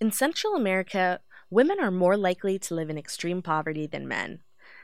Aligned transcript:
In 0.00 0.12
Central 0.12 0.54
America, 0.54 1.18
women 1.50 1.80
are 1.80 1.90
more 1.90 2.16
likely 2.16 2.56
to 2.60 2.74
live 2.74 2.88
in 2.88 2.96
extreme 2.96 3.42
poverty 3.42 3.84
than 3.84 4.06
men. 4.06 4.40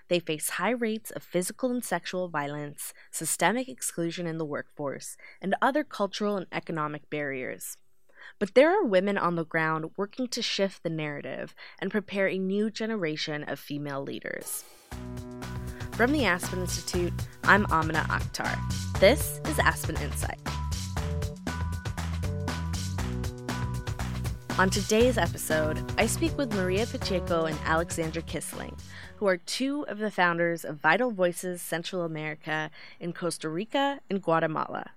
They 0.09 0.19
face 0.19 0.51
high 0.51 0.73
rates 0.73 1.13
of 1.13 1.23
physical 1.23 1.71
and 1.71 1.85
sexual 1.85 2.29
violence, 2.29 2.93
systemic 3.13 3.69
exclusion 3.69 4.27
in 4.27 4.39
the 4.39 4.45
workforce, 4.45 5.17
and 5.41 5.55
other 5.63 5.85
cultural 5.85 6.37
and 6.37 6.47
economic 6.51 7.09
barriers. 7.11 7.77
But 8.41 8.55
there 8.55 8.71
are 8.71 8.85
women 8.85 9.17
on 9.17 9.37
the 9.37 9.45
ground 9.45 9.91
working 9.97 10.27
to 10.29 10.43
shift 10.43 10.83
the 10.83 10.91
narrative 10.91 11.55
and 11.79 11.93
prepare 11.93 12.29
a 12.29 12.37
new 12.37 12.69
generation 12.69 13.45
of 13.45 13.61
female 13.61 14.03
leaders. 14.03 14.65
From 15.93 16.11
the 16.11 16.25
Aspen 16.25 16.59
Institute, 16.59 17.13
I'm 17.45 17.67
Amina 17.67 18.05
Akhtar. 18.09 18.59
This 18.99 19.41
is 19.47 19.61
Aspen 19.61 19.97
Insight. 19.99 20.41
On 24.57 24.71
today's 24.71 25.19
episode, 25.19 25.83
I 25.99 26.07
speak 26.07 26.39
with 26.39 26.55
Maria 26.55 26.87
Pacheco 26.87 27.47
and 27.47 27.59
Alexandra 27.65 28.23
Kissling, 28.23 28.79
who 29.17 29.27
are 29.27 29.37
two 29.37 29.85
of 29.89 29.99
the 29.99 30.13
founders 30.13 30.65
of 30.65 30.77
Vital 30.77 31.11
Voices 31.11 31.61
Central 31.61 32.03
America 32.03 32.71
in 33.01 33.13
Costa 33.13 33.49
Rica 33.49 33.99
and 34.09 34.23
Guatemala. 34.23 34.93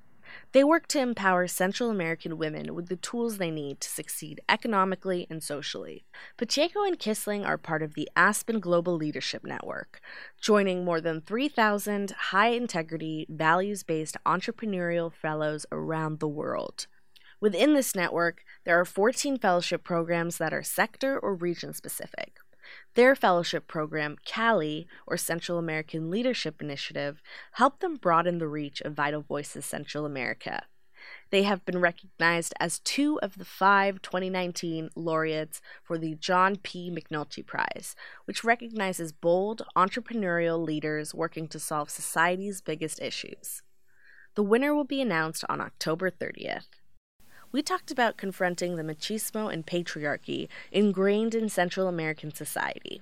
They 0.51 0.63
work 0.63 0.85
to 0.89 0.99
empower 0.99 1.47
Central 1.47 1.89
American 1.89 2.37
women 2.37 2.75
with 2.75 2.87
the 2.87 2.97
tools 2.97 3.39
they 3.39 3.49
need 3.49 3.81
to 3.81 3.89
succeed 3.89 4.41
economically 4.47 5.25
and 5.27 5.41
socially. 5.41 6.05
Pacheco 6.37 6.83
and 6.83 6.99
Kissling 6.99 7.43
are 7.43 7.57
part 7.57 7.81
of 7.81 7.95
the 7.95 8.07
Aspen 8.15 8.59
Global 8.59 8.95
Leadership 8.95 9.43
Network, 9.43 10.01
joining 10.39 10.85
more 10.85 11.01
than 11.01 11.19
3,000 11.19 12.11
high 12.11 12.49
integrity, 12.49 13.25
values 13.27 13.81
based 13.81 14.17
entrepreneurial 14.23 15.11
fellows 15.11 15.65
around 15.71 16.19
the 16.19 16.27
world. 16.27 16.85
Within 17.39 17.73
this 17.73 17.95
network, 17.95 18.43
there 18.63 18.79
are 18.79 18.85
14 18.85 19.37
fellowship 19.37 19.83
programs 19.83 20.37
that 20.37 20.53
are 20.53 20.63
sector 20.63 21.19
or 21.19 21.35
region 21.35 21.73
specific. 21.73 22.37
Their 22.95 23.15
fellowship 23.15 23.67
program, 23.67 24.17
CALI, 24.25 24.87
or 25.05 25.17
Central 25.17 25.59
American 25.59 26.09
Leadership 26.09 26.61
Initiative, 26.61 27.21
helped 27.53 27.79
them 27.79 27.95
broaden 27.95 28.39
the 28.39 28.47
reach 28.47 28.81
of 28.81 28.93
Vital 28.93 29.21
Voices 29.21 29.65
Central 29.65 30.05
America. 30.05 30.63
They 31.29 31.43
have 31.43 31.63
been 31.63 31.79
recognized 31.79 32.53
as 32.59 32.79
two 32.79 33.19
of 33.21 33.37
the 33.37 33.45
five 33.45 34.01
2019 34.01 34.89
laureates 34.95 35.61
for 35.83 35.97
the 35.97 36.15
John 36.15 36.55
P. 36.57 36.91
McNulty 36.91 37.45
Prize, 37.45 37.95
which 38.25 38.43
recognizes 38.43 39.11
bold, 39.11 39.61
entrepreneurial 39.75 40.65
leaders 40.65 41.13
working 41.13 41.47
to 41.49 41.59
solve 41.59 41.91
society's 41.91 42.61
biggest 42.61 43.01
issues. 43.01 43.61
The 44.35 44.43
winner 44.43 44.73
will 44.73 44.85
be 44.85 45.01
announced 45.01 45.45
on 45.47 45.61
October 45.61 46.09
30th 46.09 46.65
we 47.51 47.61
talked 47.61 47.91
about 47.91 48.17
confronting 48.17 48.75
the 48.75 48.83
machismo 48.83 49.51
and 49.51 49.65
patriarchy 49.65 50.47
ingrained 50.71 51.33
in 51.33 51.49
Central 51.49 51.87
American 51.87 52.33
society. 52.33 53.01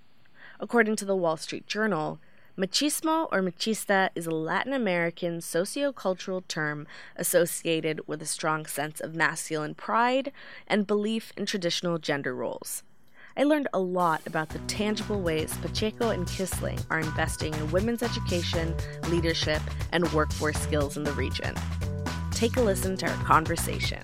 According 0.59 0.95
to 0.97 1.05
the 1.05 1.15
Wall 1.15 1.35
Street 1.35 1.67
Journal, 1.67 2.19
machismo 2.57 3.27
or 3.31 3.41
machista 3.41 4.09
is 4.15 4.27
a 4.27 4.31
Latin 4.31 4.71
American 4.71 5.39
sociocultural 5.39 6.47
term 6.47 6.87
associated 7.15 8.07
with 8.07 8.21
a 8.21 8.25
strong 8.25 8.65
sense 8.65 9.01
of 9.01 9.15
masculine 9.15 9.73
pride 9.73 10.31
and 10.67 10.87
belief 10.87 11.33
in 11.35 11.45
traditional 11.45 11.97
gender 11.97 12.33
roles. 12.33 12.83
I 13.37 13.43
learned 13.43 13.67
a 13.73 13.79
lot 13.79 14.25
about 14.25 14.49
the 14.49 14.59
tangible 14.59 15.19
ways 15.19 15.57
Pacheco 15.57 16.11
and 16.11 16.25
Kissling 16.25 16.79
are 16.89 16.99
investing 16.99 17.53
in 17.55 17.71
women's 17.71 18.01
education, 18.01 18.73
leadership, 19.09 19.61
and 19.91 20.09
workforce 20.13 20.57
skills 20.57 20.95
in 20.95 21.03
the 21.03 21.11
region. 21.13 21.53
Take 22.31 22.55
a 22.55 22.61
listen 22.61 22.95
to 22.97 23.09
our 23.09 23.23
conversation. 23.25 24.03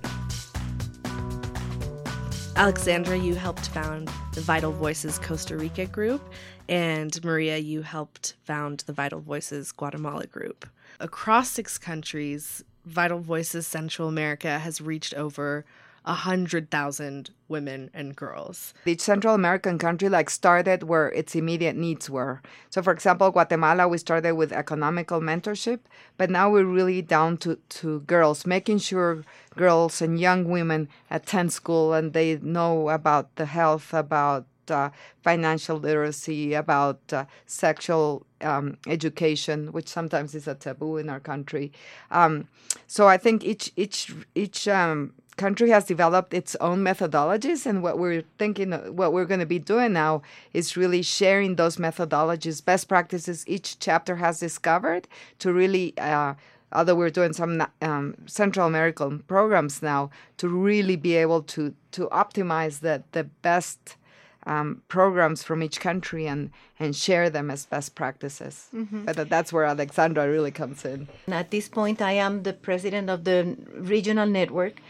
Alexandra, 2.56 3.18
you 3.18 3.34
helped 3.34 3.70
found 3.70 4.10
the 4.34 4.42
Vital 4.42 4.72
Voices 4.72 5.18
Costa 5.20 5.58
Rica 5.58 5.86
group, 5.86 6.22
and 6.68 7.24
Maria, 7.24 7.58
you 7.58 7.82
helped 7.82 8.36
found 8.44 8.82
the 8.82 8.94
Vital 8.94 9.20
Voices 9.20 9.72
Guatemala 9.72 10.28
group. 10.28 10.68
Across 11.00 11.52
six 11.52 11.78
countries, 11.78 12.64
Vital 12.86 13.20
Voices 13.20 13.66
Central 13.66 14.08
America 14.08 14.59
has 14.59 14.81
reached 14.81 15.14
over 15.14 15.66
100,000 16.03 17.29
women 17.47 17.89
and 17.94 18.16
girls. 18.16 18.73
Each 18.85 19.01
Central 19.01 19.35
American 19.35 19.78
country 19.78 20.09
like 20.09 20.29
started 20.29 20.84
where 20.84 21.09
its 21.09 21.35
immediate 21.35 21.75
needs 21.75 22.09
were. 22.09 22.41
So 22.69 22.81
for 22.81 22.91
example, 22.91 23.29
Guatemala 23.31 23.88
we 23.88 23.97
started 23.97 24.34
with 24.34 24.51
economical 24.51 25.19
mentorship, 25.19 25.79
but 26.17 26.29
now 26.29 26.50
we're 26.50 26.66
really 26.66 27.01
down 27.01 27.38
to 27.38 27.57
to 27.81 28.00
girls, 28.01 28.45
making 28.45 28.79
sure 28.79 29.23
girls 29.56 30.01
and 30.01 30.19
young 30.19 30.45
women 30.45 30.89
attend 31.12 31.53
school 31.53 31.94
and 31.94 32.13
they 32.13 32.38
know 32.38 32.89
about 32.89 33.35
the 33.35 33.45
health, 33.45 33.94
about 33.94 34.45
uh, 34.69 34.89
financial 35.22 35.78
literacy, 35.78 36.53
about 36.53 37.00
uh, 37.13 37.25
sexual 37.45 38.25
um, 38.41 38.78
education, 38.88 39.72
which 39.72 39.88
sometimes 39.88 40.33
is 40.33 40.47
a 40.47 40.56
taboo 40.56 40.97
in 40.97 41.09
our 41.09 41.19
country. 41.19 41.72
Um, 42.09 42.47
so 42.88 43.07
I 43.07 43.18
think 43.18 43.44
each 43.44 43.72
each 43.75 44.13
each 44.33 44.68
um, 44.68 45.13
country 45.41 45.69
has 45.69 45.85
developed 45.85 46.34
its 46.41 46.53
own 46.68 46.79
methodologies 46.90 47.66
and 47.66 47.78
what 47.85 47.96
we're 47.97 48.24
thinking 48.38 48.69
what 49.00 49.12
we're 49.13 49.29
going 49.31 49.46
to 49.47 49.53
be 49.57 49.63
doing 49.74 49.91
now 49.94 50.22
is 50.59 50.78
really 50.81 51.02
sharing 51.02 51.56
those 51.56 51.78
methodologies 51.88 52.63
best 52.72 52.85
practices 52.94 53.38
each 53.56 53.68
chapter 53.88 54.16
has 54.18 54.40
discovered 54.40 55.03
to 55.40 55.47
really 55.62 55.88
uh, 55.97 56.34
although 56.78 56.97
we're 57.01 57.18
doing 57.19 57.34
some 57.34 57.53
um, 57.81 58.06
central 58.28 58.68
american 58.68 59.12
programs 59.34 59.81
now 59.81 60.01
to 60.38 60.46
really 60.47 60.97
be 61.07 61.13
able 61.16 61.41
to 61.41 61.74
to 61.91 62.01
optimize 62.24 62.75
the 62.80 62.96
the 63.18 63.24
best 63.24 63.97
um, 64.46 64.81
programs 64.88 65.44
from 65.44 65.62
each 65.62 65.80
country 65.80 66.28
and 66.28 66.50
and 66.80 66.96
share 66.96 67.30
them 67.30 67.51
as 67.51 67.66
best 67.66 67.94
practices. 67.96 68.56
Mm-hmm. 68.74 69.06
But 69.06 69.30
that's 69.30 69.53
where 69.53 69.66
Alexandra 69.66 70.28
really 70.28 70.51
comes 70.51 70.84
in. 70.84 71.07
At 71.28 71.51
this 71.51 71.68
point, 71.69 72.01
I 72.01 72.13
am 72.13 72.44
the 72.44 72.53
president 72.53 73.09
of 73.09 73.24
the 73.24 73.56
regional 73.75 74.25
network, 74.25 74.81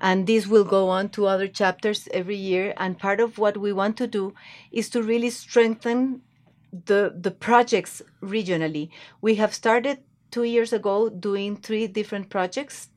and 0.00 0.26
this 0.26 0.46
will 0.46 0.64
go 0.64 0.88
on 0.88 1.08
to 1.10 1.26
other 1.26 1.48
chapters 1.48 2.08
every 2.12 2.36
year. 2.36 2.74
And 2.76 2.98
part 2.98 3.20
of 3.20 3.38
what 3.38 3.56
we 3.56 3.72
want 3.72 3.96
to 3.98 4.06
do 4.06 4.34
is 4.70 4.88
to 4.90 5.02
really 5.02 5.30
strengthen 5.30 6.22
the 6.72 7.14
the 7.18 7.30
projects 7.30 8.02
regionally. 8.22 8.90
We 9.20 9.36
have 9.36 9.54
started 9.54 9.98
2 10.30 10.44
years 10.44 10.72
ago 10.72 11.08
doing 11.08 11.56
three 11.56 11.86
different 11.86 12.28
projects. 12.28 12.88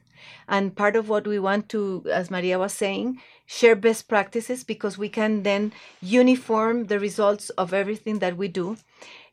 And 0.48 0.76
part 0.76 0.96
of 0.96 1.10
what 1.10 1.26
we 1.26 1.40
want 1.40 1.70
to 1.70 2.06
as 2.12 2.30
maria 2.30 2.60
was 2.60 2.74
saying 2.74 3.20
share 3.46 3.76
best 3.76 4.08
practices 4.08 4.64
because 4.64 4.98
we 4.98 5.10
can 5.10 5.44
then 5.44 5.72
uniform 6.02 6.86
the 6.88 7.00
results 7.00 7.50
of 7.52 7.74
everything 7.74 8.20
that 8.20 8.38
we 8.38 8.48
do. 8.48 8.78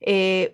Uh, 0.06 0.47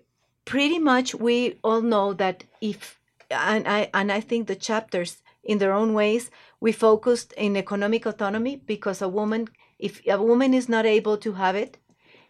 pretty 0.45 0.79
much 0.79 1.15
we 1.15 1.59
all 1.63 1.81
know 1.81 2.13
that 2.13 2.45
if 2.61 2.99
and 3.31 3.67
i 3.67 3.89
and 3.95 4.13
i 4.13 4.21
think 4.21 4.47
the 4.47 4.57
chapters 4.57 5.19
in 5.45 5.59
their 5.59 5.73
own 5.73 5.95
ways. 5.95 6.31
We 6.61 6.73
focused 6.73 7.33
in 7.35 7.57
economic 7.57 8.07
autonomy 8.07 8.57
because 8.57 9.03
a 9.03 9.09
woman, 9.09 9.49
if 9.79 10.01
a 10.07 10.21
woman 10.21 10.55
is 10.55 10.69
not 10.69 10.87
able 10.87 11.17
to 11.19 11.33
have 11.35 11.55
it, 11.55 11.79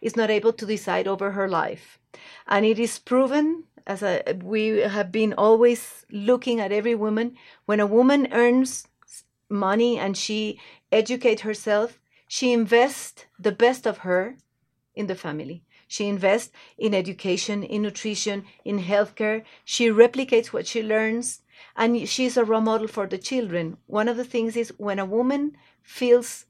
is 0.01 0.15
not 0.15 0.29
able 0.29 0.53
to 0.53 0.65
decide 0.65 1.07
over 1.07 1.31
her 1.31 1.47
life. 1.47 1.99
And 2.47 2.65
it 2.65 2.79
is 2.79 2.99
proven, 2.99 3.63
as 3.87 4.03
a, 4.03 4.21
we 4.43 4.79
have 4.79 5.11
been 5.11 5.33
always 5.33 6.05
looking 6.11 6.59
at 6.59 6.71
every 6.71 6.95
woman, 6.95 7.35
when 7.65 7.79
a 7.79 7.87
woman 7.87 8.27
earns 8.31 8.87
money 9.49 9.97
and 9.97 10.17
she 10.17 10.59
educates 10.91 11.41
herself, 11.41 11.99
she 12.27 12.51
invests 12.51 13.25
the 13.39 13.51
best 13.51 13.85
of 13.85 13.99
her 13.99 14.37
in 14.95 15.07
the 15.07 15.15
family. 15.15 15.63
She 15.87 16.07
invests 16.07 16.51
in 16.77 16.93
education, 16.93 17.63
in 17.63 17.83
nutrition, 17.83 18.45
in 18.63 18.79
healthcare. 18.79 19.43
She 19.63 19.89
replicates 19.89 20.47
what 20.47 20.67
she 20.67 20.81
learns 20.81 21.41
and 21.75 22.07
she's 22.07 22.37
a 22.37 22.45
role 22.45 22.61
model 22.61 22.87
for 22.87 23.07
the 23.07 23.17
children. 23.17 23.77
One 23.87 24.07
of 24.07 24.17
the 24.17 24.23
things 24.23 24.55
is 24.55 24.73
when 24.77 24.99
a 24.99 25.05
woman 25.05 25.57
feels 25.81 26.45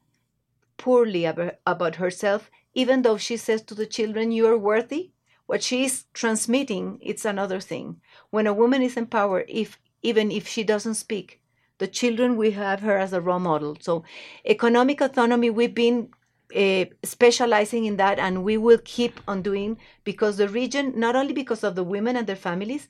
poorly 0.78 1.26
about 1.26 1.96
herself, 1.96 2.50
even 2.74 3.02
though 3.02 3.18
she 3.18 3.38
says 3.38 3.62
to 3.64 3.76
the 3.76 3.86
children, 3.86 4.32
You 4.32 4.48
are 4.48 4.58
worthy, 4.58 5.12
what 5.46 5.64
she 5.64 5.86
is 5.86 6.06
transmitting, 6.14 7.00
it's 7.02 7.26
another 7.26 7.60
thing. 7.60 8.02
When 8.30 8.48
a 8.48 8.54
woman 8.54 8.82
is 8.82 8.98
empowered, 8.98 9.46
if 9.48 9.80
even 10.02 10.32
if 10.32 10.48
she 10.48 10.64
doesn't 10.64 10.96
speak, 10.96 11.42
the 11.78 11.88
children 11.88 12.38
we 12.38 12.52
have 12.52 12.82
her 12.82 12.98
as 12.98 13.14
a 13.14 13.22
role 13.22 13.40
model. 13.40 13.78
So, 13.80 14.04
economic 14.46 15.02
autonomy, 15.02 15.50
we've 15.50 15.74
been 15.74 16.10
uh, 16.56 16.86
specializing 17.04 17.86
in 17.86 17.98
that, 17.98 18.20
and 18.20 18.44
we 18.44 18.58
will 18.58 18.80
keep 18.84 19.20
on 19.28 19.42
doing 19.42 19.78
because 20.04 20.38
the 20.38 20.48
region, 20.48 20.94
not 20.96 21.16
only 21.16 21.34
because 21.34 21.64
of 21.64 21.76
the 21.76 21.84
women 21.84 22.16
and 22.16 22.28
their 22.28 22.36
families, 22.36 22.88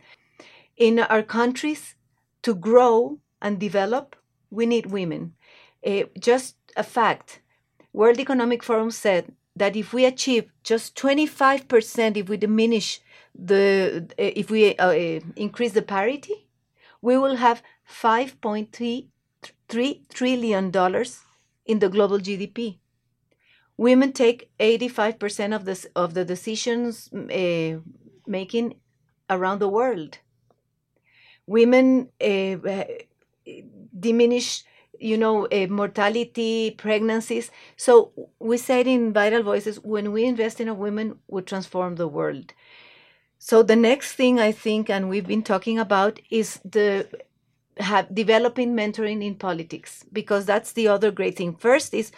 in 0.78 1.00
our 1.00 1.24
countries, 1.24 1.96
to 2.46 2.54
grow 2.54 3.18
and 3.42 3.60
develop, 3.60 4.16
we 4.52 4.68
need 4.68 4.86
women. 4.86 5.34
Uh, 5.86 6.04
just 6.20 6.56
a 6.78 6.84
fact 6.84 7.42
World 7.92 8.20
Economic 8.20 8.62
Forum 8.62 8.92
said 8.92 9.34
that 9.56 9.76
if 9.76 9.94
we 9.94 10.06
achieve 10.06 10.52
just 10.64 10.96
25%, 10.96 12.18
if 12.18 12.30
we 12.30 12.38
diminish 12.38 13.02
the, 13.34 14.06
uh, 14.20 14.32
if 14.42 14.52
we 14.52 14.76
uh, 14.78 14.90
uh 14.90 15.20
increase 15.36 15.72
the 15.72 15.82
parity, 15.82 16.48
we 17.02 17.18
will 17.18 17.38
have 17.38 17.64
5.3 17.90 19.08
trillion 20.14 20.72
dollars 20.72 21.22
in 21.66 21.80
the 21.80 21.90
global 21.90 22.20
GDP. 22.20 22.78
women 23.78 24.12
take 24.14 24.40
85% 24.60 25.56
of 25.58 25.66
this 25.66 25.84
of 26.04 26.14
the 26.14 26.26
decisions 26.34 27.10
uh, 27.14 27.72
making 28.38 28.76
around 29.36 29.60
the 29.60 29.74
world 29.80 30.20
women 31.48 32.10
uh, 32.22 32.58
diminish 33.98 34.64
you 35.00 35.18
know 35.18 35.46
uh, 35.48 35.68
mortality 35.68 36.72
pregnancies. 36.78 37.52
So 37.76 38.12
we 38.40 38.58
said 38.58 38.88
in 38.88 39.12
vital 39.14 39.44
voices 39.44 39.80
when 39.80 40.12
we 40.12 40.26
invest 40.26 40.60
in 40.62 40.68
a 40.68 40.74
woman 40.74 41.20
we 41.28 41.42
transform 41.42 41.96
the 41.96 42.08
world. 42.08 42.54
So 43.40 43.64
the 43.64 43.76
next 43.76 44.14
thing 44.14 44.40
i 44.40 44.52
think 44.52 44.90
and 44.90 45.10
we've 45.10 45.28
been 45.28 45.44
talking 45.44 45.80
about 45.80 46.20
is 46.30 46.60
the 46.66 47.08
have 47.80 48.14
developing 48.14 48.76
mentoring 48.76 49.24
in 49.24 49.36
politics 49.36 50.06
because 50.14 50.46
that's 50.46 50.74
the 50.74 50.88
other 50.88 51.12
great 51.12 51.38
thing. 51.38 51.56
First 51.56 51.94
is 51.94 52.12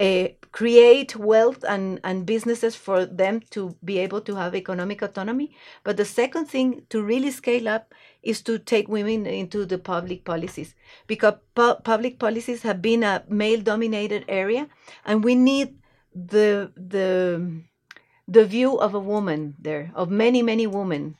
uh, 0.00 0.28
create 0.50 1.16
wealth 1.16 1.64
and, 1.68 2.00
and 2.02 2.26
businesses 2.26 2.74
for 2.74 3.06
them 3.06 3.40
to 3.50 3.76
be 3.84 3.98
able 3.98 4.20
to 4.20 4.34
have 4.34 4.54
economic 4.54 5.02
autonomy. 5.02 5.54
But 5.84 5.96
the 5.96 6.04
second 6.04 6.46
thing 6.46 6.82
to 6.90 7.02
really 7.02 7.30
scale 7.30 7.68
up 7.68 7.94
is 8.22 8.42
to 8.42 8.58
take 8.58 8.88
women 8.88 9.26
into 9.26 9.64
the 9.64 9.78
public 9.78 10.24
policies 10.24 10.74
because 11.06 11.34
pu- 11.54 11.76
public 11.84 12.18
policies 12.18 12.62
have 12.62 12.82
been 12.82 13.02
a 13.02 13.24
male 13.28 13.60
dominated 13.60 14.24
area 14.28 14.68
and 15.04 15.22
we 15.22 15.34
need 15.34 15.76
the 16.14 16.72
the 16.76 17.62
the 18.26 18.44
view 18.44 18.78
of 18.78 18.94
a 18.94 19.00
woman 19.00 19.54
there 19.58 19.92
of 19.94 20.10
many 20.10 20.42
many 20.42 20.66
women 20.66 21.16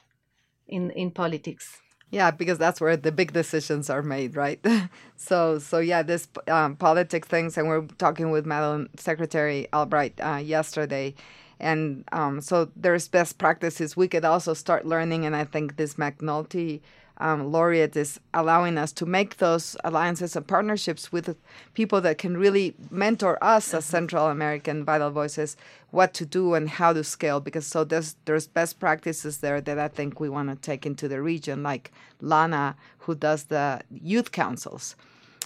in 0.67 0.91
in 0.93 1.11
politics 1.11 1.83
yeah, 2.15 2.31
because 2.31 2.59
that's 2.59 2.81
where 2.81 2.97
the 2.97 3.11
big 3.11 3.33
decisions 3.33 3.91
are 3.91 4.01
made, 4.03 4.37
right? 4.37 4.65
so, 5.17 5.59
so 5.59 5.81
yeah, 5.81 6.03
this 6.03 6.29
um, 6.47 6.77
politics 6.77 7.27
things, 7.27 7.59
and 7.59 7.67
we're 7.67 7.87
talking 7.99 8.31
with 8.31 8.47
Madam 8.47 8.89
Secretary 8.97 9.67
Albright 9.73 10.15
uh, 10.21 10.37
yesterday, 10.37 11.15
and 11.59 12.05
um, 12.13 12.41
so 12.41 12.71
there's 12.77 13.09
best 13.09 13.39
practices 13.39 13.97
we 13.97 14.07
could 14.07 14.25
also 14.25 14.55
start 14.55 14.87
learning, 14.87 15.27
and 15.27 15.35
I 15.35 15.45
think 15.45 15.77
this 15.77 15.95
McNulty 15.95 16.83
um, 17.19 17.53
laureate 17.53 17.97
is 17.97 18.19
allowing 18.33 18.77
us 18.77 18.93
to 18.93 19.07
make 19.07 19.37
those 19.37 19.77
alliances 19.85 20.35
and 20.35 20.47
partnerships 20.47 21.13
with 21.13 21.37
people 21.75 22.01
that 22.01 22.19
can 22.19 22.37
really 22.37 22.75
mentor 22.91 23.39
us 23.43 23.73
as 23.73 23.85
Central 23.85 24.27
American 24.27 24.85
Vital 24.85 25.11
Voices 25.11 25.57
what 25.91 26.13
to 26.15 26.27
do 26.27 26.55
and 26.55 26.69
how 26.69 26.93
to 26.93 27.05
scale. 27.05 27.41
Because 27.41 27.67
so 27.67 27.85
there's 27.85 28.17
there's 28.25 28.49
best 28.49 28.81
practices 28.81 29.39
there 29.39 29.61
that 29.61 29.79
I 29.79 29.89
think 29.89 30.19
we 30.19 30.29
want 30.29 30.51
to 30.51 30.57
take 30.57 30.85
into 30.87 31.07
the 31.09 31.23
region, 31.23 31.63
like 31.63 31.93
Lana, 32.21 32.77
who 32.99 33.15
does 33.15 33.45
the 33.45 33.81
youth 33.91 34.33
councils 34.33 34.97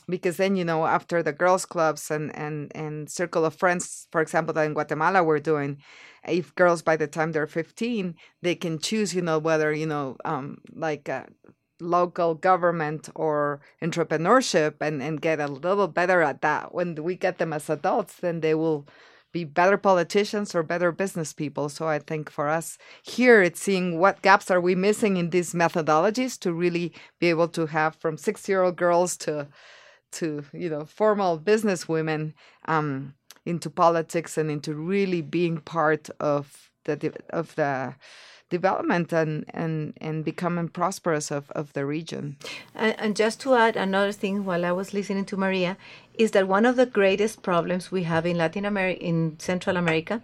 because 0.09 0.39
then 0.39 0.57
you 0.57 0.65
know 0.65 0.87
after 0.87 1.23
the 1.23 1.33
girls 1.33 1.67
clubs 1.67 2.11
and 2.11 2.35
and 2.35 2.73
and 2.75 3.11
circle 3.11 3.45
of 3.45 3.55
friends 3.55 4.09
for 4.11 4.21
example 4.21 4.55
that 4.55 4.65
in 4.65 4.73
guatemala 4.73 5.23
we're 5.23 5.39
doing 5.39 5.77
if 6.27 6.55
girls 6.55 6.83
by 6.83 6.97
the 6.97 7.07
time 7.07 7.33
they're 7.33 7.47
15 7.47 8.15
they 8.43 8.55
can 8.55 8.79
choose 8.79 9.15
you 9.15 9.23
know 9.23 9.39
whether 9.39 9.73
you 9.73 9.87
know 9.87 10.17
um 10.25 10.59
like 10.75 11.09
uh, 11.09 11.25
local 11.81 12.35
government 12.35 13.09
or 13.15 13.61
entrepreneurship 13.83 14.75
and, 14.81 15.03
and 15.03 15.21
get 15.21 15.41
a 15.41 15.47
little 15.47 15.89
better 15.89 16.23
at 16.23 16.43
that. 16.43 16.75
When 16.75 16.95
we 16.97 17.17
get 17.17 17.39
them 17.39 17.53
as 17.53 17.71
adults, 17.71 18.15
then 18.17 18.41
they 18.41 18.55
will 18.55 18.87
be 19.33 19.45
better 19.45 19.77
politicians 19.77 20.55
or 20.55 20.63
better 20.63 20.91
business 20.91 21.33
people. 21.33 21.69
So 21.69 21.87
I 21.87 21.99
think 21.99 22.31
for 22.31 22.49
us 22.49 22.79
here, 23.03 23.43
it's 23.43 23.61
seeing 23.61 23.99
what 23.99 24.23
gaps 24.23 24.51
are 24.51 24.61
we 24.61 24.75
missing 24.75 25.17
in 25.17 25.31
these 25.31 25.53
methodologies 25.53 26.39
to 26.41 26.53
really 26.53 26.93
be 27.21 27.29
able 27.29 27.49
to 27.49 27.67
have 27.67 27.95
from 27.97 28.17
six 28.17 28.49
year 28.49 28.63
old 28.63 28.77
girls 28.77 29.17
to 29.19 29.49
to 30.11 30.43
you 30.55 30.71
know 30.71 30.87
formal 30.87 31.37
business 31.37 31.87
women 31.87 32.35
um, 32.65 33.15
into 33.45 33.69
politics 33.69 34.39
and 34.39 34.51
into 34.51 34.75
really 34.75 35.21
being 35.21 35.59
part 35.59 36.09
of 36.21 36.71
the 36.85 37.13
of 37.31 37.55
the 37.57 37.95
development 38.51 39.13
and 39.13 39.45
and 39.53 39.93
and 40.01 40.25
becoming 40.25 40.69
prosperous 40.69 41.31
of, 41.31 41.51
of 41.51 41.73
the 41.73 41.85
region. 41.85 42.37
And, 42.75 42.95
and 42.99 43.17
just 43.17 43.41
to 43.41 43.55
add 43.55 43.77
another 43.77 44.13
thing, 44.13 44.45
while 44.45 44.65
I 44.65 44.73
was 44.73 44.95
listening 44.95 45.25
to 45.27 45.37
Maria, 45.37 45.77
is 46.15 46.31
that 46.33 46.49
one 46.49 46.67
of 46.67 46.77
the 46.77 46.87
greatest 46.87 47.43
problems 47.43 47.91
we 47.91 48.05
have 48.05 48.27
in 48.27 48.37
Latin 48.37 48.65
America, 48.65 49.01
in 49.01 49.39
Central 49.39 49.77
America, 49.77 50.23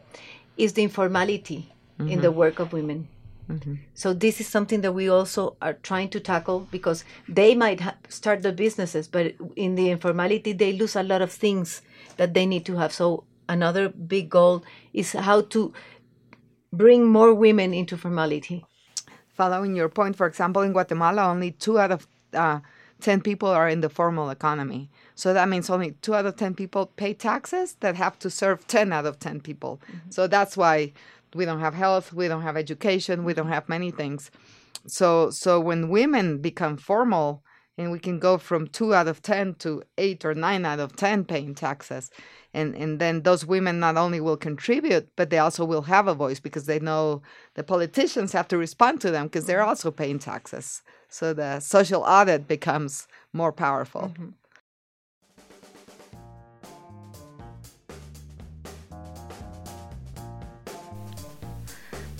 is 0.56 0.72
the 0.72 0.82
informality 0.82 1.72
mm-hmm. 1.98 2.10
in 2.10 2.20
the 2.20 2.28
mm-hmm. 2.28 2.38
work 2.38 2.58
of 2.58 2.72
women. 2.72 3.08
Mm-hmm. 3.50 3.74
So 3.94 4.14
this 4.14 4.40
is 4.40 4.48
something 4.48 4.80
that 4.80 4.92
we 4.92 5.08
also 5.08 5.56
are 5.60 5.74
trying 5.74 6.08
to 6.10 6.20
tackle 6.20 6.66
because 6.70 7.04
they 7.28 7.54
might 7.54 7.80
ha- 7.80 7.96
start 8.08 8.42
the 8.42 8.52
businesses, 8.52 9.06
but 9.06 9.34
in 9.54 9.74
the 9.74 9.90
informality 9.90 10.52
they 10.52 10.72
lose 10.72 10.96
a 10.96 11.02
lot 11.02 11.20
of 11.20 11.30
things 11.30 11.82
that 12.16 12.32
they 12.32 12.46
need 12.46 12.64
to 12.66 12.76
have. 12.76 12.92
So 12.92 13.24
another 13.48 13.90
big 13.90 14.30
goal 14.30 14.64
is 14.92 15.12
how 15.12 15.42
to 15.42 15.74
bring 16.76 17.06
more 17.06 17.34
women 17.34 17.72
into 17.74 17.96
formality. 17.96 18.64
Following 19.28 19.74
your 19.74 19.88
point, 19.88 20.16
for 20.16 20.26
example, 20.26 20.62
in 20.62 20.72
Guatemala, 20.72 21.24
only 21.24 21.52
two 21.52 21.78
out 21.78 21.90
of 21.90 22.06
uh, 22.32 22.60
10 23.00 23.20
people 23.20 23.48
are 23.48 23.68
in 23.68 23.80
the 23.80 23.88
formal 23.88 24.30
economy. 24.30 24.90
So 25.14 25.34
that 25.34 25.48
means 25.48 25.68
only 25.70 25.92
two 26.02 26.14
out 26.14 26.26
of 26.26 26.36
10 26.36 26.54
people 26.54 26.86
pay 26.86 27.14
taxes 27.14 27.76
that 27.80 27.96
have 27.96 28.18
to 28.20 28.30
serve 28.30 28.66
10 28.66 28.92
out 28.92 29.06
of 29.06 29.18
10 29.18 29.40
people. 29.40 29.80
Mm-hmm. 29.86 30.10
So 30.10 30.26
that's 30.26 30.56
why 30.56 30.92
we 31.34 31.44
don't 31.44 31.60
have 31.60 31.74
health, 31.74 32.12
we 32.12 32.28
don't 32.28 32.42
have 32.42 32.56
education, 32.56 33.24
we 33.24 33.34
don't 33.34 33.48
have 33.48 33.68
many 33.68 33.90
things. 33.90 34.30
So, 34.86 35.30
so 35.30 35.58
when 35.60 35.88
women 35.88 36.38
become 36.38 36.76
formal, 36.76 37.42
and 37.76 37.90
we 37.90 37.98
can 37.98 38.18
go 38.18 38.38
from 38.38 38.68
two 38.68 38.94
out 38.94 39.08
of 39.08 39.20
10 39.20 39.54
to 39.56 39.82
eight 39.98 40.24
or 40.24 40.34
nine 40.34 40.64
out 40.64 40.78
of 40.78 40.94
10 40.96 41.24
paying 41.24 41.54
taxes 41.54 42.10
and 42.54 42.74
and 42.74 42.98
then 43.00 43.22
those 43.22 43.44
women 43.44 43.78
not 43.78 43.96
only 43.96 44.20
will 44.20 44.36
contribute 44.36 45.08
but 45.16 45.30
they 45.30 45.38
also 45.38 45.64
will 45.64 45.82
have 45.82 46.08
a 46.08 46.14
voice 46.14 46.40
because 46.40 46.66
they 46.66 46.78
know 46.78 47.20
the 47.54 47.64
politicians 47.64 48.32
have 48.32 48.48
to 48.48 48.56
respond 48.56 49.00
to 49.00 49.10
them 49.10 49.26
because 49.26 49.46
they're 49.46 49.58
mm-hmm. 49.58 49.68
also 49.68 49.90
paying 49.90 50.18
taxes 50.18 50.82
so 51.08 51.34
the 51.34 51.60
social 51.60 52.02
audit 52.02 52.48
becomes 52.48 53.06
more 53.32 53.52
powerful 53.52 54.12
mm-hmm. 54.14 54.30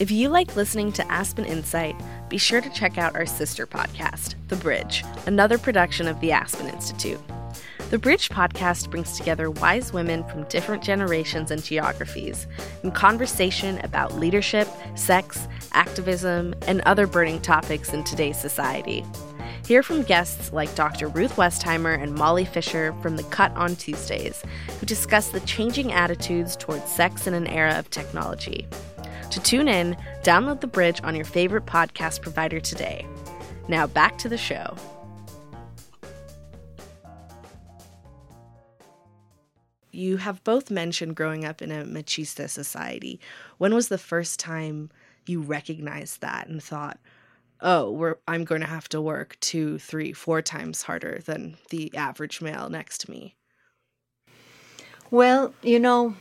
If 0.01 0.11
you 0.11 0.29
like 0.29 0.57
listening 0.57 0.91
to 0.95 1.11
Aspen 1.11 1.45
Insight, 1.45 1.95
be 2.29 2.37
sure 2.37 2.61
to 2.61 2.69
check 2.71 2.99
out 2.99 3.15
our 3.15 3.27
sister 3.27 3.65
podcast, 3.65 4.35
The 4.49 4.57
Bridge, 4.57 5.05
another 5.27 5.57
production 5.57 6.09
of 6.09 6.19
the 6.19 6.33
Aspen 6.33 6.67
Institute. 6.67 7.21
The 7.91 7.99
Bridge 7.99 8.31
podcast 8.31 8.91
brings 8.91 9.17
together 9.17 9.51
wise 9.51 9.93
women 9.93 10.25
from 10.25 10.45
different 10.45 10.83
generations 10.83 11.51
and 11.51 11.63
geographies 11.63 12.47
in 12.83 12.91
conversation 12.91 13.79
about 13.85 14.19
leadership, 14.19 14.67
sex, 14.97 15.47
activism, 15.73 16.55
and 16.67 16.81
other 16.83 17.07
burning 17.07 17.41
topics 17.41 17.93
in 17.93 18.03
today's 18.03 18.41
society. 18.41 19.05
Hear 19.67 19.83
from 19.83 20.03
guests 20.03 20.53
like 20.53 20.75
Dr. 20.75 21.09
Ruth 21.09 21.37
Westheimer 21.37 22.03
and 22.03 22.15
Molly 22.15 22.47
Fischer 22.47 22.95
from 23.01 23.17
The 23.17 23.23
Cut 23.25 23.53
on 23.53 23.77
Tuesdays, 23.77 24.43
who 24.81 24.87
discuss 24.87 25.29
the 25.29 25.41
changing 25.41 25.93
attitudes 25.93 26.57
towards 26.57 26.91
sex 26.91 27.27
in 27.27 27.35
an 27.35 27.47
era 27.47 27.79
of 27.79 27.91
technology. 27.91 28.67
To 29.31 29.41
tune 29.41 29.69
in, 29.69 29.97
download 30.23 30.61
The 30.61 30.67
Bridge 30.67 31.01
on 31.05 31.15
your 31.15 31.25
favorite 31.27 31.67
podcast 31.67 32.23
provider 32.23 32.61
today. 32.61 33.07
Now 33.69 33.87
back 33.87 34.19
to 34.19 34.29
the 34.29 34.39
show. 34.39 34.75
You 39.95 40.19
have 40.19 40.45
both 40.45 40.71
mentioned 40.71 41.17
growing 41.17 41.45
up 41.45 41.63
in 41.63 41.71
a 41.71 41.85
machista 41.85 42.49
society. 42.49 43.21
When 43.59 43.75
was 43.75 43.89
the 43.89 43.99
first 43.99 44.39
time 44.41 44.91
you 45.27 45.41
recognized 45.41 46.21
that 46.21 46.49
and 46.49 46.63
thought, 46.63 46.99
oh, 47.61 48.15
I'm 48.29 48.45
going 48.45 48.61
to 48.61 48.67
have 48.67 48.89
to 48.91 49.01
work 49.01 49.37
two, 49.41 49.79
three, 49.79 50.13
four 50.13 50.43
times 50.43 50.83
harder 50.83 51.21
than 51.25 51.57
the 51.71 51.95
average 51.97 52.43
male 52.43 52.69
next 52.69 52.99
to 53.03 53.11
me? 53.11 53.35
Well, 55.11 55.55
you 55.63 55.79
know, 55.79 56.17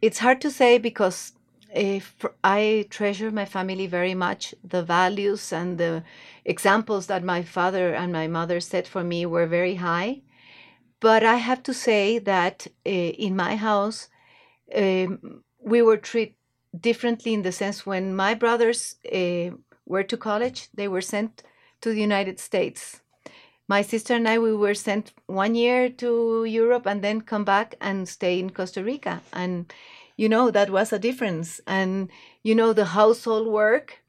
it's 0.00 0.18
hard 0.18 0.40
to 0.42 0.50
say 0.50 0.78
because 0.78 1.32
eh, 1.72 1.96
if 1.96 2.24
I 2.44 2.86
treasure 2.90 3.30
my 3.30 3.44
family 3.44 3.86
very 3.86 4.14
much. 4.14 4.54
The 4.62 4.82
values 4.82 5.52
and 5.52 5.78
the 5.78 6.04
examples 6.44 7.06
that 7.06 7.24
my 7.24 7.42
father 7.42 7.94
and 7.94 8.12
my 8.12 8.26
mother 8.28 8.60
set 8.60 8.86
for 8.86 9.02
me 9.02 9.26
were 9.26 9.46
very 9.46 9.76
high. 9.76 10.20
But 11.02 11.24
I 11.24 11.34
have 11.34 11.64
to 11.64 11.74
say 11.74 12.20
that 12.20 12.68
uh, 12.86 12.90
in 13.26 13.34
my 13.34 13.56
house, 13.56 14.08
um, 14.74 15.42
we 15.60 15.82
were 15.82 15.96
treated 15.96 16.36
differently 16.78 17.34
in 17.34 17.42
the 17.42 17.50
sense 17.50 17.84
when 17.84 18.14
my 18.14 18.34
brothers 18.34 18.94
uh, 19.12 19.50
were 19.84 20.04
to 20.04 20.16
college, 20.16 20.68
they 20.72 20.86
were 20.86 21.02
sent 21.02 21.42
to 21.80 21.88
the 21.90 22.00
United 22.00 22.38
States. 22.38 23.00
My 23.66 23.82
sister 23.82 24.14
and 24.14 24.28
I, 24.28 24.38
we 24.38 24.54
were 24.54 24.74
sent 24.74 25.12
one 25.26 25.56
year 25.56 25.90
to 25.90 26.44
Europe 26.44 26.86
and 26.86 27.02
then 27.02 27.20
come 27.20 27.44
back 27.44 27.74
and 27.80 28.08
stay 28.08 28.38
in 28.38 28.50
Costa 28.50 28.84
Rica. 28.84 29.22
And, 29.32 29.72
you 30.16 30.28
know, 30.28 30.52
that 30.52 30.70
was 30.70 30.92
a 30.92 31.00
difference. 31.00 31.60
And, 31.66 32.10
you 32.44 32.54
know, 32.54 32.72
the 32.72 32.84
household 32.84 33.48
work 33.48 34.02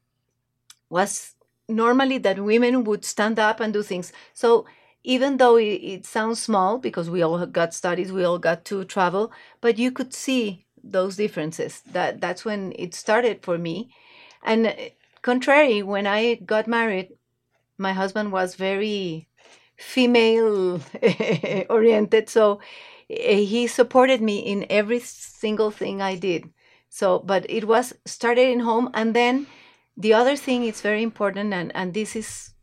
was 0.90 1.34
normally 1.68 2.18
that 2.18 2.38
women 2.38 2.84
would 2.84 3.04
stand 3.04 3.40
up 3.40 3.58
and 3.58 3.72
do 3.72 3.82
things. 3.82 4.12
So 4.32 4.64
even 5.04 5.36
though 5.36 5.56
it, 5.56 5.80
it, 5.92 6.06
sounds 6.06 6.40
small 6.40 6.78
because 6.78 7.10
we 7.10 7.22
all 7.22 7.44
got 7.46 7.74
studies, 7.74 8.10
we 8.10 8.24
all 8.24 8.38
got 8.38 8.64
to 8.64 8.84
travel, 8.84 9.30
but 9.60 9.78
you 9.78 9.92
could 9.92 10.14
see 10.14 10.64
those 10.82 11.16
differences. 11.16 11.82
That 11.92 12.20
that's 12.20 12.44
when 12.44 12.72
it 12.78 12.94
started 12.94 13.42
for 13.42 13.58
me. 13.58 13.90
And 14.42 14.66
uh, 14.66 14.74
contrary, 15.20 15.82
when 15.82 16.06
I 16.06 16.36
got 16.36 16.66
married, 16.66 17.10
my 17.76 17.92
husband 17.92 18.32
was 18.32 18.54
very 18.54 19.28
female 19.76 20.80
oriented, 21.68 22.30
so 22.30 22.60
eh, 23.10 23.40
he 23.40 23.66
supported 23.66 24.22
me 24.22 24.38
in 24.38 24.66
every 24.70 25.00
single 25.00 25.70
thing 25.70 26.00
I 26.00 26.16
did. 26.16 26.48
So, 26.88 27.18
but 27.18 27.44
it 27.50 27.66
was 27.66 27.92
started 28.06 28.48
in 28.48 28.60
home, 28.60 28.88
and 28.94 29.14
then 29.14 29.46
the 29.96 30.14
other 30.14 30.36
thing 30.36 30.64
is 30.64 30.80
very 30.80 31.02
important, 31.02 31.52
and 31.52 31.72
and 31.74 31.92
this 31.92 32.16
is 32.16 32.54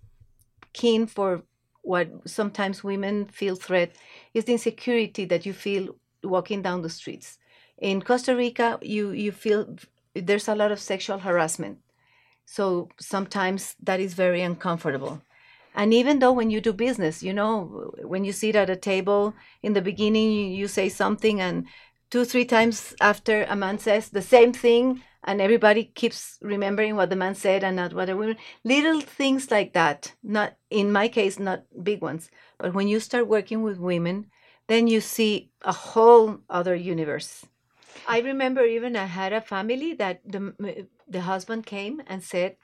keen 0.74 1.06
for 1.06 1.44
what 1.82 2.10
sometimes 2.26 2.84
women 2.84 3.26
feel 3.26 3.56
threat 3.56 3.96
is 4.34 4.46
the 4.46 4.54
insecurity 4.54 5.26
that 5.26 5.46
you 5.46 5.54
feel 5.54 5.96
walking 6.24 6.62
down 6.62 6.82
the 6.82 6.90
streets. 6.90 7.38
In 7.78 8.02
Costa 8.02 8.36
Rica, 8.36 8.78
you 8.82 9.12
you 9.12 9.32
feel 9.32 9.76
there's 10.14 10.48
a 10.48 10.56
lot 10.56 10.72
of 10.72 10.80
sexual 10.80 11.20
harassment, 11.20 11.80
so 12.46 12.90
sometimes 13.00 13.76
that 13.82 14.00
is 14.00 14.14
very 14.14 14.42
uncomfortable. 14.42 15.22
And 15.74 15.94
even 15.94 16.20
though 16.20 16.34
when 16.34 16.52
you 16.52 16.60
do 16.60 16.74
business, 16.74 17.24
you 17.24 17.34
know, 17.34 17.94
when 18.04 18.26
you 18.26 18.34
sit 18.34 18.56
at 18.56 18.70
a 18.70 18.76
table 18.76 19.34
in 19.64 19.74
the 19.74 19.82
beginning, 19.82 20.32
you, 20.32 20.46
you 20.46 20.68
say 20.68 20.90
something, 20.90 21.40
and 21.40 21.66
two, 22.10 22.26
three 22.26 22.46
times 22.46 22.94
after 23.00 23.46
a 23.46 23.56
man 23.56 23.80
says 23.80 24.10
the 24.10 24.22
same 24.22 24.52
thing, 24.52 25.02
and 25.24 25.42
everybody 25.42 25.86
keeps 25.86 26.38
remembering 26.42 26.96
what 26.96 27.10
the 27.10 27.16
man 27.16 27.36
said 27.36 27.64
and 27.64 27.76
not 27.76 27.94
what 27.94 28.06
the 28.06 28.18
women. 28.18 28.38
Little 28.64 29.02
things 29.02 29.52
like 29.52 29.74
that. 29.74 30.14
Not 30.24 30.56
in 30.70 30.92
my 30.92 31.08
case, 31.08 31.40
not 31.40 31.64
big 31.84 32.02
ones. 32.02 32.32
But 32.58 32.74
when 32.74 32.88
you 32.88 33.00
start 33.00 33.28
working 33.28 33.62
with 33.62 33.78
women, 33.78 34.28
then 34.68 34.88
you 34.88 35.02
see 35.02 35.52
a 35.64 35.72
whole 35.72 36.40
other 36.50 36.76
universe. 36.76 37.46
I 38.08 38.20
remember 38.20 38.64
even 38.64 38.96
I 38.96 39.06
had 39.06 39.34
a 39.34 39.42
family 39.42 39.94
that 39.96 40.22
the 40.26 40.88
the 41.08 41.22
husband 41.22 41.66
came 41.66 42.02
and 42.08 42.24
said, 42.24 42.58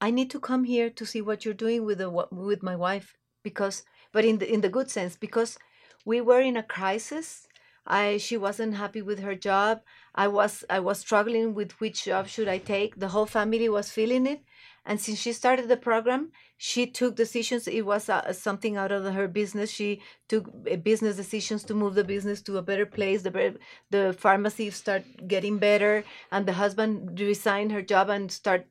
"I 0.00 0.10
need 0.10 0.30
to 0.30 0.40
come 0.40 0.64
here 0.64 0.90
to 0.90 1.06
see 1.06 1.22
what 1.22 1.44
you're 1.44 1.54
doing 1.54 1.84
with 1.84 1.98
the 1.98 2.10
with 2.10 2.62
my 2.62 2.76
wife 2.76 3.16
because, 3.42 3.84
but 4.12 4.24
in 4.24 4.38
the 4.38 4.52
in 4.52 4.60
the 4.60 4.68
good 4.68 4.90
sense 4.90 5.16
because 5.16 5.58
we 6.04 6.20
were 6.20 6.40
in 6.40 6.56
a 6.56 6.62
crisis. 6.62 7.45
I 7.86 8.16
she 8.18 8.36
wasn't 8.36 8.74
happy 8.74 9.02
with 9.02 9.20
her 9.20 9.34
job. 9.34 9.82
I 10.14 10.28
was 10.28 10.64
I 10.70 10.80
was 10.80 10.98
struggling 11.00 11.54
with 11.54 11.72
which 11.80 12.04
job 12.04 12.28
should 12.28 12.48
I 12.48 12.58
take. 12.58 12.96
The 12.96 13.08
whole 13.08 13.26
family 13.26 13.68
was 13.68 13.90
feeling 13.90 14.26
it, 14.26 14.42
and 14.84 15.00
since 15.00 15.18
she 15.18 15.32
started 15.32 15.68
the 15.68 15.76
program, 15.76 16.32
she 16.56 16.86
took 16.86 17.16
decisions. 17.16 17.68
It 17.68 17.82
was 17.82 18.08
uh, 18.08 18.32
something 18.32 18.76
out 18.76 18.92
of 18.92 19.04
her 19.12 19.28
business. 19.28 19.70
She 19.70 20.00
took 20.28 20.48
uh, 20.70 20.76
business 20.76 21.16
decisions 21.16 21.64
to 21.64 21.74
move 21.74 21.94
the 21.94 22.04
business 22.04 22.42
to 22.42 22.56
a 22.56 22.62
better 22.62 22.86
place. 22.86 23.22
The 23.22 23.56
the 23.90 24.14
pharmacy 24.18 24.70
start 24.70 25.04
getting 25.28 25.58
better, 25.58 26.04
and 26.32 26.46
the 26.46 26.54
husband 26.54 27.18
resigned 27.20 27.72
her 27.72 27.82
job 27.82 28.08
and 28.08 28.30
start 28.32 28.66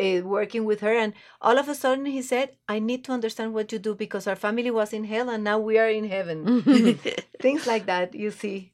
uh, 0.00 0.20
working 0.24 0.64
with 0.64 0.80
her. 0.80 0.92
And 0.92 1.12
all 1.40 1.58
of 1.58 1.68
a 1.68 1.74
sudden, 1.74 2.06
he 2.06 2.22
said, 2.22 2.56
"I 2.68 2.78
need 2.78 3.04
to 3.04 3.12
understand 3.12 3.54
what 3.54 3.72
you 3.72 3.78
do 3.78 3.94
because 3.94 4.26
our 4.26 4.36
family 4.36 4.70
was 4.70 4.92
in 4.92 5.04
hell 5.04 5.28
and 5.30 5.44
now 5.44 5.58
we 5.58 5.78
are 5.78 5.88
in 5.88 6.04
heaven." 6.04 6.62
Things 7.40 7.66
like 7.66 7.86
that, 7.86 8.14
you 8.14 8.30
see. 8.30 8.72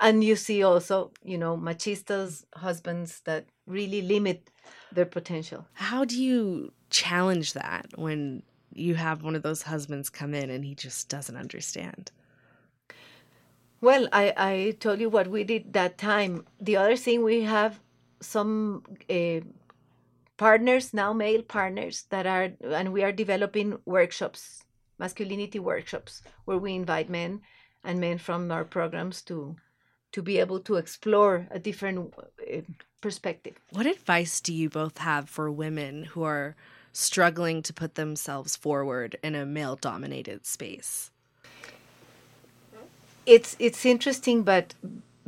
And 0.00 0.22
you 0.22 0.36
see 0.36 0.62
also, 0.62 1.10
you 1.24 1.38
know, 1.38 1.56
machistas 1.56 2.44
husbands 2.54 3.20
that 3.24 3.46
really 3.66 4.00
limit 4.00 4.50
their 4.92 5.06
potential. 5.06 5.66
How 5.74 6.04
do 6.04 6.20
you 6.22 6.72
challenge 6.90 7.52
that 7.54 7.86
when 7.96 8.42
you 8.72 8.94
have 8.94 9.22
one 9.22 9.34
of 9.34 9.42
those 9.42 9.62
husbands 9.62 10.08
come 10.08 10.34
in 10.34 10.50
and 10.50 10.64
he 10.64 10.74
just 10.74 11.08
doesn't 11.08 11.36
understand? 11.36 12.12
Well, 13.80 14.08
I, 14.12 14.34
I 14.36 14.76
told 14.80 15.00
you 15.00 15.08
what 15.08 15.28
we 15.28 15.44
did 15.44 15.72
that 15.72 15.98
time. 15.98 16.44
The 16.60 16.76
other 16.76 16.96
thing 16.96 17.22
we 17.22 17.42
have 17.42 17.78
some 18.20 18.82
uh, 19.08 19.40
partners 20.38 20.94
now, 20.94 21.12
male 21.12 21.42
partners 21.42 22.04
that 22.08 22.26
are, 22.26 22.50
and 22.62 22.92
we 22.92 23.02
are 23.02 23.12
developing 23.12 23.78
workshops, 23.84 24.64
masculinity 24.98 25.58
workshops, 25.58 26.22
where 26.46 26.56
we 26.56 26.74
invite 26.74 27.10
men 27.10 27.42
and 27.84 28.00
men 28.00 28.16
from 28.16 28.50
our 28.50 28.64
programs 28.64 29.20
to 29.22 29.56
to 30.10 30.22
be 30.22 30.38
able 30.38 30.58
to 30.58 30.76
explore 30.76 31.46
a 31.50 31.58
different 31.58 32.14
uh, 32.18 32.60
perspective. 33.02 33.56
What 33.72 33.84
advice 33.84 34.40
do 34.40 34.54
you 34.54 34.70
both 34.70 34.96
have 34.96 35.28
for 35.28 35.50
women 35.50 36.04
who 36.04 36.22
are 36.22 36.56
struggling 36.94 37.60
to 37.62 37.74
put 37.74 37.94
themselves 37.94 38.56
forward 38.56 39.16
in 39.22 39.34
a 39.34 39.44
male 39.44 39.76
dominated 39.76 40.46
space? 40.46 41.10
It's 43.26 43.54
it's 43.58 43.84
interesting 43.84 44.44
but 44.44 44.74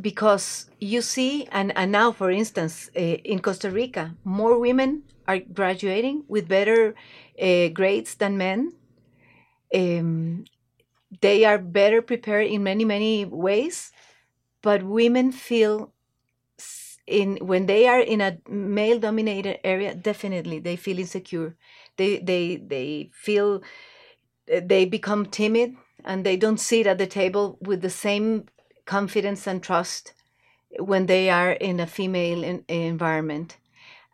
because 0.00 0.71
you 0.78 1.02
see 1.02 1.47
and, 1.52 1.76
and 1.76 1.92
now 1.92 2.12
for 2.12 2.30
instance 2.30 2.90
uh, 2.97 3.00
in 3.00 3.40
Costa 3.40 3.71
Rica 3.71 4.14
more 4.25 4.59
women 4.59 5.02
are 5.28 5.38
graduating 5.38 6.25
with 6.28 6.49
better 6.49 6.95
uh, 7.40 7.69
grades 7.69 8.14
than 8.16 8.37
men. 8.37 8.73
Um, 9.75 10.45
they 11.21 11.45
are 11.45 11.59
better 11.59 12.02
prepared 12.02 12.47
in 12.47 12.62
many 12.62 12.85
many 12.85 13.25
ways 13.25 13.92
but 14.62 14.83
women 14.83 15.33
feel 15.33 15.92
in 17.07 17.37
when 17.40 17.66
they 17.66 17.87
are 17.88 18.00
in 18.00 18.21
a 18.21 18.38
male 18.49 18.99
dominated 18.99 19.59
area 19.66 19.95
definitely 19.95 20.59
they 20.61 20.76
feel 20.76 20.99
insecure. 20.99 21.57
They 21.97 22.19
they 22.19 22.57
they 22.57 23.11
feel 23.12 23.62
eh, 24.49 24.61
they 24.64 24.85
become 24.85 25.26
timid 25.26 25.75
and 26.04 26.25
they 26.25 26.37
don't 26.37 26.61
sit 26.61 26.87
at 26.87 26.99
the 26.99 27.07
table 27.07 27.59
with 27.61 27.83
the 27.83 27.90
same 27.90 28.47
confidence 28.85 29.47
and 29.47 29.63
trust 29.63 30.13
when 30.79 31.07
they 31.07 31.31
are 31.31 31.53
in 31.53 31.81
a 31.81 31.87
female 31.87 32.45
in, 32.45 32.65
environment. 32.69 33.57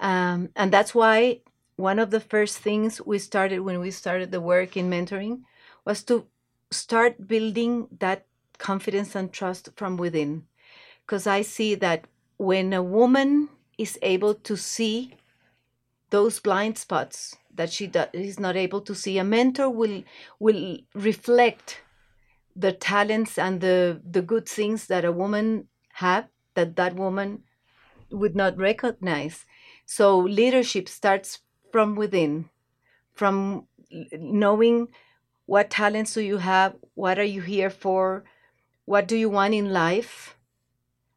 Um, 0.00 0.50
and 0.56 0.72
that's 0.72 0.94
why 0.94 1.40
one 1.76 1.98
of 1.98 2.10
the 2.10 2.20
first 2.20 2.58
things 2.58 3.00
we 3.04 3.18
started 3.18 3.60
when 3.60 3.80
we 3.80 3.90
started 3.90 4.30
the 4.30 4.40
work 4.40 4.76
in 4.76 4.90
mentoring 4.90 5.42
was 5.84 6.02
to 6.04 6.26
start 6.70 7.28
building 7.28 7.88
that 7.98 8.26
confidence 8.58 9.14
and 9.14 9.32
trust 9.32 9.68
from 9.76 9.96
within. 9.96 10.44
Because 11.04 11.26
i 11.26 11.42
see 11.42 11.74
that 11.76 12.06
when 12.38 12.72
a 12.72 12.82
woman 12.82 13.48
is 13.78 13.98
able 14.02 14.34
to 14.34 14.56
see 14.56 15.14
those 16.10 16.40
blind 16.40 16.78
spots 16.78 17.36
that 17.54 17.70
she 17.72 17.86
do- 17.86 18.04
is 18.12 18.38
not 18.38 18.56
able 18.56 18.80
to 18.80 18.94
see, 18.94 19.18
a 19.18 19.24
mentor 19.24 19.68
will 19.70 20.02
will 20.38 20.78
reflect 20.94 21.82
the 22.56 22.72
talents 22.72 23.38
and 23.38 23.60
the 23.60 24.00
the 24.08 24.22
good 24.22 24.48
things 24.48 24.86
that 24.86 25.04
a 25.04 25.12
woman 25.12 25.68
have 25.94 26.28
that 26.54 26.76
that 26.76 26.96
woman 26.96 27.42
would 28.10 28.34
not 28.36 28.56
recognize. 28.56 29.44
So 29.84 30.18
leadership 30.18 30.88
starts 30.88 31.40
from 31.72 31.96
within, 31.96 32.48
from 33.14 33.66
knowing 34.12 34.88
what 35.46 35.70
talents 35.70 36.14
do 36.14 36.22
you 36.22 36.38
have, 36.38 36.76
what 36.94 37.18
are 37.18 37.24
you 37.24 37.42
here 37.42 37.70
for, 37.70 38.24
what 38.84 39.06
do 39.06 39.16
you 39.16 39.28
want 39.28 39.54
in 39.54 39.72
life, 39.72 40.36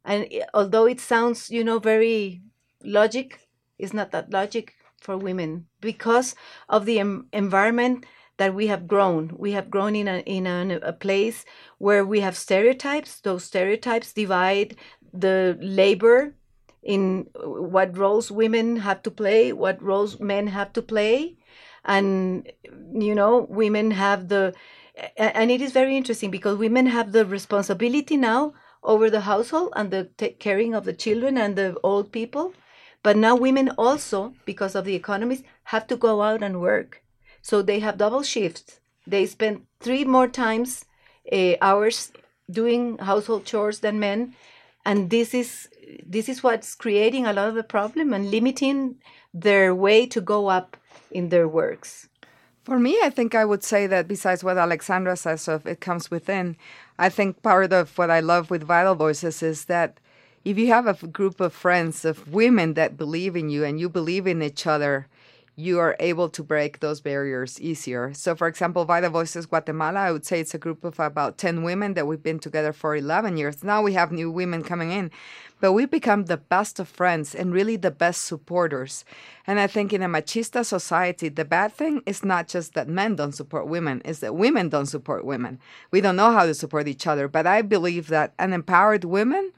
and 0.05 0.27
although 0.53 0.85
it 0.85 0.99
sounds 0.99 1.49
you 1.49 1.63
know 1.63 1.79
very 1.79 2.41
logic 2.83 3.47
it's 3.77 3.93
not 3.93 4.11
that 4.11 4.31
logic 4.31 4.75
for 4.99 5.17
women 5.17 5.67
because 5.81 6.35
of 6.67 6.85
the 6.85 6.99
environment 7.33 8.05
that 8.39 8.55
we 8.55 8.67
have 8.67 8.87
grown 8.87 9.35
we 9.37 9.51
have 9.51 9.69
grown 9.69 9.95
in 9.95 10.07
a 10.07 10.19
in 10.37 10.47
a, 10.47 10.79
a 10.81 10.93
place 10.93 11.45
where 11.77 12.03
we 12.05 12.19
have 12.21 12.35
stereotypes 12.35 13.19
those 13.19 13.43
stereotypes 13.43 14.11
divide 14.13 14.75
the 15.13 15.57
labor 15.61 16.33
in 16.81 17.27
what 17.35 17.97
roles 17.97 18.31
women 18.31 18.77
have 18.77 19.03
to 19.03 19.11
play 19.11 19.53
what 19.53 19.81
roles 19.81 20.19
men 20.19 20.47
have 20.47 20.73
to 20.73 20.81
play 20.81 21.37
and 21.85 22.51
you 22.93 23.13
know 23.13 23.45
women 23.49 23.91
have 23.91 24.29
the 24.29 24.53
and 25.17 25.51
it 25.51 25.61
is 25.61 25.71
very 25.71 25.95
interesting 25.95 26.31
because 26.31 26.57
women 26.57 26.87
have 26.87 27.11
the 27.11 27.25
responsibility 27.25 28.17
now 28.17 28.53
over 28.83 29.09
the 29.09 29.21
household 29.21 29.73
and 29.75 29.91
the 29.91 30.09
t- 30.17 30.29
caring 30.31 30.73
of 30.73 30.85
the 30.85 30.93
children 30.93 31.37
and 31.37 31.55
the 31.55 31.77
old 31.83 32.11
people. 32.11 32.53
But 33.03 33.15
now 33.15 33.35
women 33.35 33.69
also, 33.77 34.33
because 34.45 34.75
of 34.75 34.85
the 34.85 34.95
economies, 34.95 35.43
have 35.65 35.87
to 35.87 35.95
go 35.95 36.21
out 36.21 36.43
and 36.43 36.59
work. 36.59 37.01
So 37.49 37.63
they 37.63 37.79
have 37.79 37.97
double 37.97 38.21
shifts. 38.21 38.79
They 39.07 39.25
spend 39.25 39.65
three 39.79 40.05
more 40.05 40.27
times 40.27 40.85
uh, 41.31 41.55
hours 41.63 42.11
doing 42.47 42.99
household 42.99 43.45
chores 43.45 43.79
than 43.79 43.99
men, 43.99 44.35
and 44.85 45.09
this 45.09 45.33
is 45.33 45.67
this 46.05 46.29
is 46.29 46.43
what's 46.43 46.75
creating 46.75 47.25
a 47.25 47.33
lot 47.33 47.47
of 47.49 47.55
the 47.55 47.63
problem 47.63 48.13
and 48.13 48.29
limiting 48.29 49.01
their 49.33 49.73
way 49.73 50.05
to 50.05 50.21
go 50.21 50.47
up 50.47 50.77
in 51.09 51.29
their 51.29 51.47
works. 51.47 52.07
For 52.65 52.77
me, 52.77 52.99
I 53.01 53.09
think 53.09 53.33
I 53.33 53.45
would 53.45 53.63
say 53.63 53.87
that 53.87 54.07
besides 54.07 54.43
what 54.43 54.59
Alexandra 54.59 55.17
says 55.17 55.47
of 55.47 55.65
it 55.65 55.81
comes 55.81 56.11
within, 56.11 56.55
I 56.99 57.09
think 57.09 57.41
part 57.41 57.73
of 57.73 57.97
what 57.97 58.11
I 58.11 58.19
love 58.19 58.51
with 58.51 58.71
Vital 58.75 58.93
Voices 58.93 59.41
is 59.41 59.65
that 59.65 59.99
if 60.45 60.59
you 60.59 60.67
have 60.67 60.85
a 60.85 61.07
group 61.07 61.39
of 61.39 61.51
friends 61.53 62.05
of 62.05 62.31
women 62.31 62.75
that 62.75 62.95
believe 62.95 63.35
in 63.35 63.49
you 63.49 63.63
and 63.65 63.79
you 63.79 63.89
believe 63.89 64.27
in 64.27 64.43
each 64.43 64.67
other, 64.67 65.07
you 65.59 65.77
are 65.77 65.97
able 65.99 66.29
to 66.29 66.41
break 66.41 66.79
those 66.79 67.01
barriers 67.01 67.59
easier. 67.59 68.13
So, 68.13 68.33
for 68.33 68.47
example, 68.47 68.85
Vital 68.85 69.09
Voices 69.09 69.45
Guatemala, 69.45 69.99
I 69.99 70.11
would 70.13 70.25
say 70.25 70.39
it's 70.39 70.53
a 70.53 70.57
group 70.57 70.85
of 70.85 70.97
about 71.01 71.37
10 71.37 71.63
women 71.63 71.95
that 71.95 72.07
we've 72.07 72.23
been 72.23 72.39
together 72.39 72.71
for 72.71 72.95
11 72.95 73.35
years. 73.35 73.61
Now 73.61 73.81
we 73.81 73.91
have 73.93 74.09
new 74.09 74.31
women 74.31 74.63
coming 74.63 74.93
in, 74.93 75.11
but 75.59 75.73
we've 75.73 75.91
become 75.91 76.25
the 76.25 76.37
best 76.37 76.79
of 76.79 76.87
friends 76.87 77.35
and 77.35 77.53
really 77.53 77.75
the 77.75 77.91
best 77.91 78.25
supporters. 78.25 79.05
And 79.45 79.59
I 79.59 79.67
think 79.67 79.91
in 79.91 80.01
a 80.01 80.07
machista 80.07 80.65
society, 80.65 81.29
the 81.29 81.45
bad 81.45 81.73
thing 81.73 82.01
is 82.05 82.23
not 82.23 82.47
just 82.47 82.73
that 82.73 82.87
men 82.87 83.15
don't 83.15 83.33
support 83.33 83.67
women, 83.67 84.01
it's 84.05 84.19
that 84.19 84.35
women 84.35 84.69
don't 84.69 84.85
support 84.85 85.25
women. 85.25 85.59
We 85.91 86.01
don't 86.01 86.15
know 86.15 86.31
how 86.31 86.45
to 86.45 86.53
support 86.53 86.87
each 86.87 87.07
other, 87.07 87.27
but 87.27 87.45
I 87.45 87.61
believe 87.61 88.07
that 88.07 88.33
an 88.39 88.53
empowered 88.53 89.03
woman 89.03 89.51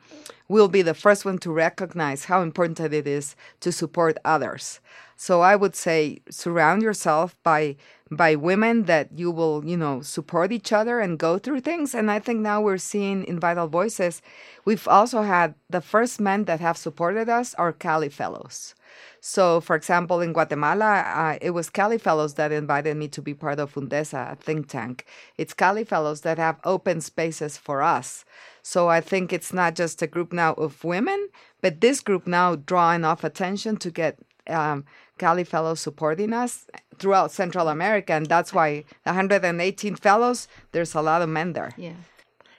will 0.48 0.68
be 0.68 0.82
the 0.82 0.94
first 0.94 1.24
one 1.24 1.38
to 1.40 1.52
recognize 1.52 2.26
how 2.26 2.42
important 2.42 2.80
it 2.80 3.08
is 3.08 3.36
to 3.62 3.72
support 3.72 4.18
others. 4.26 4.82
So 5.16 5.42
I 5.42 5.56
would 5.56 5.76
say 5.76 6.22
surround 6.30 6.82
yourself 6.82 7.36
by 7.44 7.78
by 8.12 8.36
women 8.36 8.84
that 8.84 9.08
you 9.18 9.32
will, 9.32 9.64
you 9.66 9.78
know, 9.78 10.02
support 10.02 10.52
each 10.52 10.74
other 10.74 11.00
and 11.00 11.18
go 11.18 11.40
through 11.40 11.62
things. 11.62 11.96
And 11.96 12.12
I 12.12 12.20
think 12.20 12.42
now 12.42 12.62
we're 12.62 12.78
seeing 12.78 13.24
in 13.24 13.40
Vital 13.40 13.68
Voices, 13.68 14.22
we've 14.66 14.88
also 14.88 15.22
had 15.22 15.56
the 15.70 15.80
first 15.80 16.20
men 16.20 16.44
that 16.44 16.60
have 16.60 16.78
supported 16.78 17.30
us 17.30 17.54
are 17.56 17.72
Cali 17.72 18.10
Fellows. 18.10 18.76
So, 19.22 19.62
for 19.62 19.76
example, 19.76 20.20
in 20.20 20.34
Guatemala, 20.34 21.02
uh, 21.02 21.38
it 21.42 21.52
was 21.52 21.70
Cali 21.70 21.98
Fellows 21.98 22.34
that 22.34 22.52
invited 22.52 22.98
me 22.98 23.08
to 23.10 23.22
be 23.22 23.34
part 23.34 23.60
of 23.60 23.74
Fundesa, 23.74 24.34
a 24.34 24.36
think 24.36 24.68
tank. 24.68 25.06
It's 25.38 25.54
Cali 25.54 25.86
Fellows 25.86 26.22
that 26.22 26.38
have 26.38 26.60
open 26.66 27.00
spaces 27.00 27.56
for 27.56 27.82
us. 27.82 28.26
So 28.62 28.90
I 28.90 29.00
think 29.00 29.32
it's 29.32 29.54
not 29.54 29.76
just 29.76 30.02
a 30.02 30.08
group 30.08 30.34
now 30.34 30.54
of 30.54 30.84
women, 30.84 31.30
but 31.62 31.80
this 31.80 32.02
group 32.02 32.28
now 32.28 32.56
draw 32.56 32.92
enough 32.92 33.24
attention 33.24 33.78
to 33.78 33.92
get 33.92 34.18
um, 34.48 34.86
Cali 35.22 35.44
Fellows 35.44 35.80
supporting 35.80 36.34
us 36.34 36.66
throughout 36.98 37.32
Central 37.32 37.68
America. 37.68 38.14
And 38.14 38.26
that's 38.26 38.56
why 38.56 38.84
118 39.04 39.96
fellows, 39.96 40.48
there's 40.72 40.96
a 40.96 41.02
lot 41.02 41.22
of 41.22 41.30
men 41.30 41.54
there. 41.54 41.72
Yeah. 41.78 41.94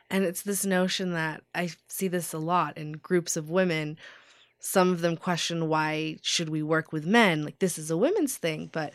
And 0.09 0.25
it's 0.25 0.43
this 0.43 0.65
notion 0.65 1.13
that 1.13 1.43
I 1.57 1.71
see 1.89 2.07
this 2.07 2.33
a 2.33 2.39
lot 2.39 2.79
in 2.79 2.93
groups 2.93 3.37
of 3.37 3.51
women. 3.51 3.99
Some 4.61 4.93
of 4.93 5.01
them 5.01 5.17
question 5.17 5.69
why 5.69 6.19
should 6.23 6.51
we 6.51 6.63
work 6.63 6.93
with 6.93 7.05
men? 7.05 7.45
Like 7.45 7.59
this 7.59 7.79
is 7.79 7.91
a 7.91 7.97
women's 7.97 8.37
thing, 8.37 8.71
but 8.73 8.93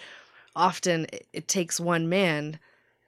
often 0.56 1.08
it, 1.34 1.50
takes 1.50 1.78
one 1.78 2.08
man 2.08 2.60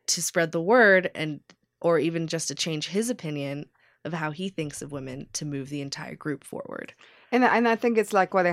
to 0.07 0.21
spread 0.21 0.51
the 0.51 0.61
word 0.61 1.09
and 1.15 1.39
or 1.79 1.99
even 1.99 2.27
just 2.27 2.49
to 2.49 2.55
change 2.55 2.89
his 2.89 3.09
opinion 3.09 3.69
of 4.03 4.11
how 4.11 4.31
he 4.31 4.49
thinks 4.49 4.81
of 4.81 4.91
women 4.91 5.27
to 5.31 5.45
move 5.45 5.69
the 5.69 5.81
entire 5.81 6.15
group 6.15 6.43
forward. 6.43 6.93
And 7.31 7.43
and 7.43 7.67
I 7.67 7.75
think 7.75 7.98
it's 7.98 8.13
like 8.13 8.33
what 8.33 8.45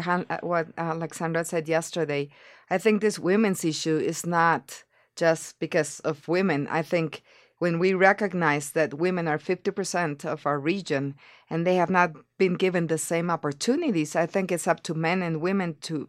what 0.42 0.66
Alexandra 0.76 1.44
said 1.44 1.68
yesterday. 1.68 2.28
I 2.70 2.78
think 2.78 3.00
this 3.00 3.18
women's 3.18 3.64
issue 3.64 3.96
is 3.96 4.26
not 4.26 4.84
just 5.16 5.58
because 5.58 6.00
of 6.00 6.28
women. 6.28 6.66
I 6.70 6.82
think 6.82 7.22
when 7.58 7.78
we 7.78 7.94
recognize 7.94 8.72
that 8.72 8.94
women 8.94 9.26
are 9.26 9.38
50% 9.38 10.24
of 10.24 10.46
our 10.46 10.58
region 10.58 11.14
and 11.48 11.66
they 11.66 11.76
have 11.76 11.88
not 11.88 12.12
been 12.38 12.54
given 12.54 12.86
the 12.86 12.98
same 12.98 13.30
opportunities, 13.30 14.14
I 14.14 14.26
think 14.26 14.52
it's 14.52 14.66
up 14.66 14.82
to 14.84 14.94
men 14.94 15.22
and 15.22 15.40
women 15.40 15.76
to 15.82 16.08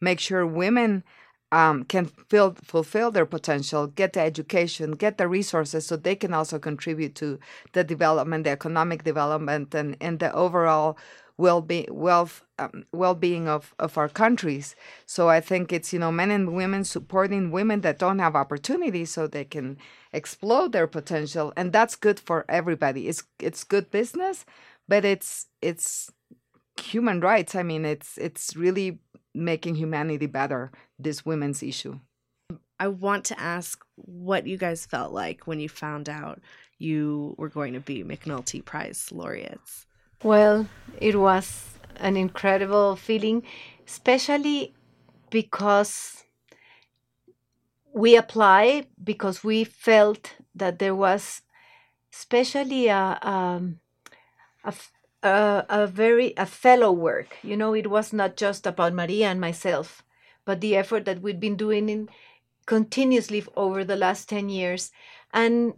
make 0.00 0.18
sure 0.18 0.44
women 0.44 1.04
um, 1.52 1.84
can 1.84 2.06
fill, 2.06 2.56
fulfill 2.62 3.10
their 3.10 3.26
potential, 3.26 3.86
get 3.86 4.12
the 4.12 4.20
education, 4.20 4.92
get 4.92 5.18
the 5.18 5.28
resources 5.28 5.86
so 5.86 5.96
they 5.96 6.16
can 6.16 6.34
also 6.34 6.58
contribute 6.58 7.14
to 7.16 7.38
the 7.72 7.84
development, 7.84 8.44
the 8.44 8.50
economic 8.50 9.04
development, 9.04 9.74
and, 9.74 9.96
and 10.00 10.18
the 10.18 10.32
overall 10.34 10.98
well-being 11.38 11.86
wealth 11.90 12.42
um, 12.58 12.84
well-being 12.92 13.48
of, 13.48 13.72
of 13.78 13.96
our 13.96 14.08
countries. 14.08 14.74
So 15.06 15.28
i 15.28 15.40
think 15.40 15.72
it's 15.72 15.92
you 15.92 15.98
know 16.00 16.12
men 16.12 16.30
and 16.30 16.52
women 16.54 16.84
supporting 16.84 17.50
women 17.50 17.80
that 17.82 17.98
don't 17.98 18.18
have 18.18 18.36
opportunities 18.36 19.10
so 19.10 19.26
they 19.26 19.44
can 19.44 19.78
explode 20.12 20.72
their 20.72 20.88
potential 20.88 21.52
and 21.56 21.72
that's 21.72 21.96
good 21.96 22.20
for 22.20 22.44
everybody. 22.48 23.08
It's 23.08 23.22
it's 23.38 23.64
good 23.64 23.90
business 23.90 24.44
but 24.88 25.04
it's 25.04 25.46
it's 25.62 26.10
human 26.82 27.20
rights. 27.20 27.54
I 27.54 27.62
mean 27.62 27.84
it's 27.84 28.18
it's 28.18 28.56
really 28.56 28.98
making 29.34 29.76
humanity 29.76 30.26
better 30.26 30.72
this 30.98 31.24
women's 31.24 31.62
issue. 31.62 32.00
I 32.80 32.88
want 32.88 33.24
to 33.26 33.40
ask 33.40 33.84
what 33.96 34.46
you 34.46 34.56
guys 34.56 34.86
felt 34.86 35.12
like 35.12 35.46
when 35.46 35.60
you 35.60 35.68
found 35.68 36.08
out 36.08 36.40
you 36.78 37.34
were 37.36 37.48
going 37.48 37.74
to 37.74 37.80
be 37.80 38.04
mcnulty 38.04 38.64
prize 38.64 39.10
laureates 39.10 39.87
well, 40.22 40.68
it 41.00 41.16
was 41.18 41.78
an 41.96 42.16
incredible 42.16 42.96
feeling, 42.96 43.42
especially 43.86 44.74
because 45.30 46.24
we 47.92 48.16
apply 48.16 48.86
because 49.02 49.42
we 49.42 49.64
felt 49.64 50.34
that 50.54 50.78
there 50.78 50.94
was 50.94 51.42
especially 52.12 52.88
a, 52.88 53.18
um, 53.22 53.80
a, 54.64 54.74
a, 55.22 55.66
a 55.68 55.86
very 55.86 56.34
a 56.36 56.46
fellow 56.46 56.92
work. 56.92 57.36
You 57.42 57.56
know 57.56 57.74
it 57.74 57.88
was 57.90 58.12
not 58.12 58.36
just 58.36 58.66
about 58.66 58.94
maria 58.94 59.28
and 59.28 59.40
myself 59.40 60.02
but 60.44 60.60
the 60.60 60.76
effort 60.76 61.04
that 61.06 61.22
we'd 61.22 61.40
been 61.40 61.56
doing 61.56 61.88
in 61.88 62.08
continuously 62.66 63.44
over 63.56 63.84
the 63.84 63.96
last 63.96 64.28
10 64.28 64.48
years. 64.48 64.92
And 65.32 65.74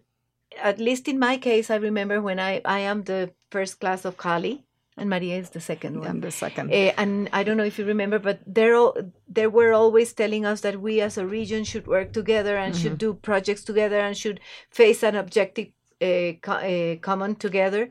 at 0.62 0.79
least 0.81 1.09
in 1.09 1.18
my 1.18 1.38
case, 1.38 1.70
I 1.70 1.76
remember 1.76 2.20
when 2.22 2.40
I, 2.40 2.62
I 2.64 2.81
am 2.81 3.05
the 3.05 3.33
first 3.51 3.81
class 3.81 4.05
of 4.05 4.17
Cali, 4.17 4.65
and 4.97 5.09
Maria 5.09 5.39
is 5.39 5.51
the 5.51 5.61
second 5.61 5.99
one. 5.99 6.09
I'm 6.09 6.21
the 6.21 6.31
second. 6.31 6.71
Uh, 6.73 6.93
and 6.99 7.31
I 7.33 7.43
don't 7.43 7.57
know 7.57 7.65
if 7.65 7.79
you 7.79 7.87
remember, 7.87 8.19
but 8.19 8.41
they're 8.47 8.75
all, 8.75 8.97
they 9.29 9.47
were 9.47 9.73
always 9.73 10.13
telling 10.13 10.45
us 10.45 10.61
that 10.61 10.81
we 10.81 11.01
as 11.01 11.17
a 11.17 11.27
region 11.27 11.65
should 11.65 11.87
work 11.87 12.13
together 12.13 12.57
and 12.57 12.75
mm-hmm. 12.75 12.83
should 12.83 12.99
do 12.99 13.15
projects 13.15 13.65
together 13.65 13.99
and 13.99 14.17
should 14.17 14.41
face 14.69 15.03
an 15.03 15.17
objective 15.17 15.69
uh, 16.03 16.33
co- 16.43 16.53
uh, 16.53 16.97
common 16.97 17.35
together. 17.35 17.89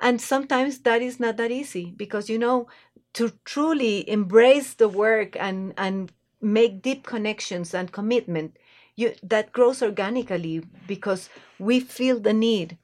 And 0.00 0.20
sometimes 0.20 0.80
that 0.80 1.02
is 1.02 1.18
not 1.18 1.36
that 1.38 1.50
easy 1.50 1.92
because, 1.96 2.28
you 2.28 2.38
know, 2.38 2.68
to 3.14 3.32
truly 3.44 4.08
embrace 4.08 4.74
the 4.74 4.88
work 4.88 5.36
and, 5.36 5.72
and 5.76 6.12
make 6.40 6.82
deep 6.82 7.04
connections 7.04 7.74
and 7.74 7.90
commitment, 7.90 8.56
you, 8.96 9.14
that 9.22 9.52
grows 9.52 9.82
organically 9.82 10.62
because 10.86 11.30
we 11.58 11.80
feel 11.80 12.20
the 12.20 12.32
need. 12.32 12.76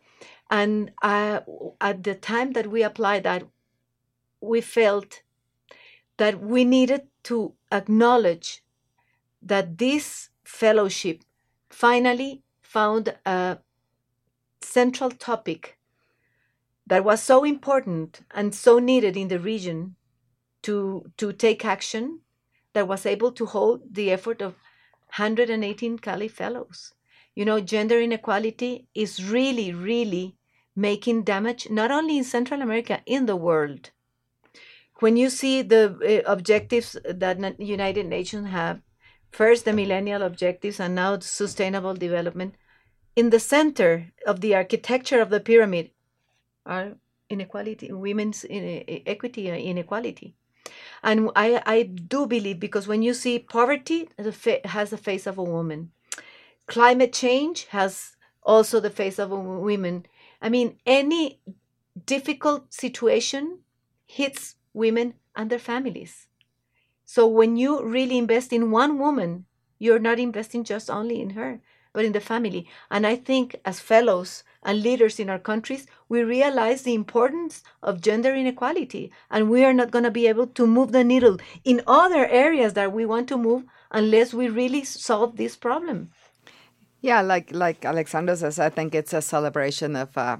And 0.50 0.90
uh, 1.00 1.40
at 1.80 2.02
the 2.02 2.14
time 2.16 2.52
that 2.52 2.66
we 2.66 2.82
applied 2.82 3.22
that, 3.22 3.44
we 4.40 4.60
felt 4.60 5.22
that 6.16 6.40
we 6.40 6.64
needed 6.64 7.06
to 7.24 7.54
acknowledge 7.70 8.62
that 9.40 9.78
this 9.78 10.30
fellowship 10.44 11.22
finally 11.70 12.42
found 12.62 13.16
a 13.24 13.58
central 14.60 15.10
topic 15.10 15.78
that 16.86 17.04
was 17.04 17.22
so 17.22 17.44
important 17.44 18.20
and 18.32 18.54
so 18.54 18.78
needed 18.78 19.16
in 19.16 19.28
the 19.28 19.38
region 19.38 19.94
to, 20.62 21.10
to 21.16 21.32
take 21.32 21.64
action 21.64 22.20
that 22.72 22.88
was 22.88 23.06
able 23.06 23.32
to 23.32 23.46
hold 23.46 23.94
the 23.94 24.10
effort 24.10 24.42
of 24.42 24.54
118 25.16 25.98
Cali 25.98 26.28
Fellows. 26.28 26.92
You 27.34 27.44
know, 27.44 27.60
gender 27.60 28.00
inequality 28.00 28.86
is 28.94 29.24
really, 29.24 29.72
really 29.72 30.36
making 30.76 31.24
damage 31.24 31.68
not 31.70 31.90
only 31.90 32.18
in 32.18 32.24
Central 32.24 32.62
America, 32.62 33.00
in 33.06 33.26
the 33.26 33.37
world. 33.37 33.90
When 35.00 35.16
you 35.16 35.30
see 35.30 35.62
the 35.62 36.22
uh, 36.26 36.30
objectives 36.30 36.96
that 37.04 37.61
United 37.61 38.06
Nations 38.06 38.48
have, 38.48 38.80
first 39.30 39.64
the 39.64 39.72
millennial 39.72 40.22
objectives 40.22 40.78
and 40.78 40.94
now 40.94 41.18
sustainable 41.20 41.94
development, 41.94 42.54
in 43.16 43.30
the 43.30 43.40
center 43.40 44.12
of 44.26 44.40
the 44.40 44.54
architecture 44.54 45.20
of 45.20 45.30
the 45.30 45.40
pyramid 45.40 45.90
are 46.66 46.96
inequality, 47.28 47.92
women's 47.92 48.44
eh, 48.48 48.83
eh, 48.87 48.98
equity 49.06 49.48
and 49.48 49.61
inequality. 49.61 50.35
And 51.02 51.30
I, 51.35 51.62
I 51.64 51.83
do 51.83 52.26
believe 52.26 52.61
because 52.61 52.87
when 52.87 53.02
you 53.02 53.14
see 53.14 53.38
poverty 53.38 54.09
has 54.64 54.90
the 54.90 54.98
face 54.98 55.26
of 55.26 55.38
a 55.38 55.42
woman, 55.42 55.92
climate 56.66 57.12
change 57.12 57.66
has 57.66 58.16
also 58.42 58.80
the 58.80 58.90
face 58.90 59.18
of 59.18 59.33
a 59.33 59.37
woman. 59.37 60.06
I 60.40 60.48
mean, 60.48 60.79
any 60.87 61.40
difficult 62.07 62.72
situation 62.72 63.61
hits 64.07 64.57
women 64.72 65.14
and 65.37 65.50
their 65.50 65.59
families. 65.59 66.26
So 67.05 67.26
when 67.26 67.57
you 67.57 67.83
really 67.85 68.18
invest 68.18 68.53
in 68.53 68.70
one 68.70 68.98
woman, 68.98 69.46
you're 69.79 69.98
not 69.98 70.18
investing 70.18 70.64
just 70.64 70.90
only 70.90 71.20
in 71.20 71.31
her, 71.31 71.61
but 71.92 72.05
in 72.05 72.12
the 72.12 72.20
family. 72.20 72.68
And 72.90 73.07
I 73.07 73.16
think 73.16 73.57
as 73.64 73.81
fellows, 73.81 74.44
and 74.62 74.83
leaders 74.83 75.18
in 75.18 75.31
our 75.31 75.38
countries, 75.38 75.87
we 76.09 76.22
realize 76.22 76.83
the 76.83 76.94
importance 76.94 77.62
of 77.83 78.00
gender 78.00 78.35
inequality. 78.35 79.11
And 79.31 79.48
we 79.48 79.64
are 79.64 79.72
not 79.72 79.90
going 79.90 80.05
to 80.05 80.11
be 80.11 80.26
able 80.26 80.46
to 80.48 80.66
move 80.66 80.92
the 80.92 81.05
needle 81.05 81.38
in 81.64 81.83
other 81.87 82.26
areas 82.26 82.74
that 82.74 82.92
we 82.92 83.07
want 83.07 83.29
to 83.29 83.38
move 83.38 83.64
unless 83.90 84.35
we 84.35 84.48
really 84.48 84.85
solve 84.85 85.37
this 85.37 85.57
problem. 85.57 86.11
Yeah, 87.00 87.22
like 87.22 87.54
like 87.54 87.84
Alexandra 87.84 88.36
says, 88.36 88.58
I 88.58 88.68
think 88.68 88.94
it's 88.94 89.12
a 89.12 89.22
celebration 89.22 89.96
of 89.96 90.16
uh, 90.16 90.36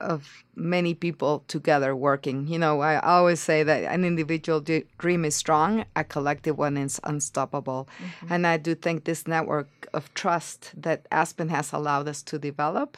of 0.00 0.44
many 0.54 0.94
people 0.94 1.44
together 1.48 1.96
working. 1.96 2.46
You 2.46 2.58
know, 2.58 2.80
I 2.80 3.00
always 3.00 3.40
say 3.40 3.62
that 3.64 3.82
an 3.84 4.04
individual 4.04 4.64
dream 4.98 5.24
is 5.24 5.34
strong, 5.34 5.84
a 5.96 6.04
collective 6.04 6.58
one 6.58 6.76
is 6.76 7.00
unstoppable. 7.04 7.88
Mm-hmm. 7.98 8.32
And 8.32 8.46
I 8.46 8.56
do 8.56 8.74
think 8.74 9.04
this 9.04 9.26
network 9.26 9.88
of 9.92 10.12
trust 10.14 10.72
that 10.76 11.06
Aspen 11.10 11.48
has 11.48 11.72
allowed 11.72 12.08
us 12.08 12.22
to 12.24 12.38
develop, 12.38 12.96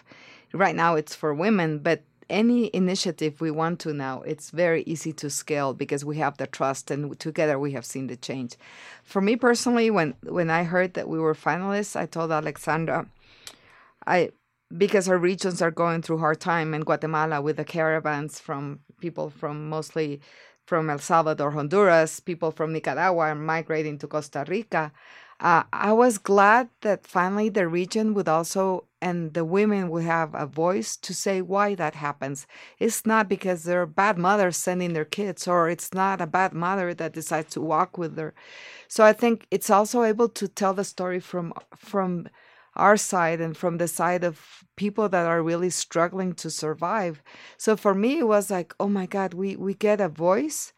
right 0.52 0.76
now 0.76 0.96
it's 0.96 1.14
for 1.14 1.32
women, 1.34 1.78
but 1.78 2.02
any 2.28 2.70
initiative 2.74 3.40
we 3.40 3.50
want 3.50 3.80
to 3.80 3.92
now, 3.92 4.22
it's 4.22 4.50
very 4.50 4.82
easy 4.82 5.12
to 5.14 5.30
scale 5.30 5.74
because 5.74 6.04
we 6.04 6.16
have 6.18 6.36
the 6.36 6.46
trust 6.46 6.90
and 6.90 7.18
together 7.18 7.58
we 7.58 7.72
have 7.72 7.84
seen 7.84 8.06
the 8.08 8.16
change. 8.16 8.56
For 9.02 9.20
me 9.20 9.36
personally, 9.36 9.90
when 9.90 10.14
when 10.22 10.50
I 10.50 10.64
heard 10.64 10.94
that 10.94 11.08
we 11.08 11.18
were 11.18 11.34
finalists, 11.34 11.96
I 11.96 12.06
told 12.06 12.32
Alexandra, 12.32 13.06
I 14.06 14.30
because 14.76 15.08
our 15.08 15.18
regions 15.18 15.62
are 15.62 15.70
going 15.70 16.02
through 16.02 16.18
hard 16.18 16.40
time 16.40 16.74
in 16.74 16.82
Guatemala 16.82 17.40
with 17.40 17.56
the 17.56 17.64
caravans 17.64 18.40
from 18.40 18.80
people 19.00 19.30
from 19.30 19.68
mostly 19.68 20.20
from 20.66 20.90
El 20.90 20.98
Salvador, 20.98 21.52
Honduras, 21.52 22.20
people 22.20 22.50
from 22.50 22.72
Nicaragua 22.72 23.26
are 23.26 23.34
migrating 23.34 23.98
to 23.98 24.06
Costa 24.06 24.44
Rica. 24.46 24.92
Uh, 25.38 25.64
I 25.72 25.92
was 25.92 26.18
glad 26.18 26.70
that 26.80 27.06
finally 27.06 27.48
the 27.50 27.68
region 27.68 28.14
would 28.14 28.28
also 28.28 28.84
and 29.02 29.34
the 29.34 29.44
women 29.44 29.90
would 29.90 30.04
have 30.04 30.34
a 30.34 30.46
voice 30.46 30.96
to 30.96 31.14
say 31.14 31.42
why 31.42 31.74
that 31.74 31.94
happens. 31.94 32.46
It's 32.78 33.04
not 33.04 33.28
because 33.28 33.62
they're 33.62 33.86
bad 33.86 34.16
mothers 34.18 34.56
sending 34.56 34.94
their 34.94 35.04
kids, 35.04 35.46
or 35.46 35.68
it's 35.68 35.92
not 35.92 36.20
a 36.20 36.26
bad 36.26 36.52
mother 36.54 36.94
that 36.94 37.12
decides 37.12 37.50
to 37.50 37.60
walk 37.60 37.98
with 37.98 38.16
her. 38.16 38.34
So 38.88 39.04
I 39.04 39.12
think 39.12 39.46
it's 39.50 39.70
also 39.70 40.02
able 40.02 40.28
to 40.30 40.48
tell 40.48 40.72
the 40.74 40.84
story 40.84 41.20
from 41.20 41.52
from 41.76 42.28
our 42.76 42.96
side 42.96 43.40
and 43.40 43.56
from 43.56 43.78
the 43.78 43.88
side 43.88 44.24
of 44.24 44.64
people 44.76 45.08
that 45.08 45.26
are 45.26 45.42
really 45.42 45.70
struggling 45.70 46.34
to 46.34 46.50
survive. 46.50 47.22
So 47.56 47.76
for 47.76 47.94
me, 47.94 48.18
it 48.18 48.28
was 48.28 48.50
like, 48.50 48.74
oh 48.78 48.88
my 48.88 49.06
God, 49.06 49.34
we 49.34 49.56
we 49.56 49.74
get 49.74 50.00
a 50.00 50.08
voice, 50.08 50.72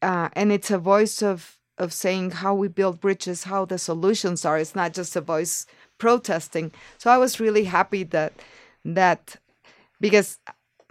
uh, 0.00 0.28
and 0.32 0.52
it's 0.52 0.70
a 0.70 0.78
voice 0.78 1.22
of 1.22 1.58
of 1.78 1.92
saying 1.92 2.30
how 2.30 2.54
we 2.54 2.68
build 2.68 3.00
bridges, 3.00 3.44
how 3.44 3.64
the 3.64 3.78
solutions 3.78 4.44
are. 4.44 4.58
It's 4.58 4.74
not 4.74 4.94
just 4.94 5.16
a 5.16 5.20
voice 5.20 5.66
protesting. 5.98 6.72
So 6.98 7.10
I 7.10 7.18
was 7.18 7.40
really 7.40 7.64
happy 7.64 8.04
that 8.04 8.32
that 8.84 9.36
because 10.00 10.38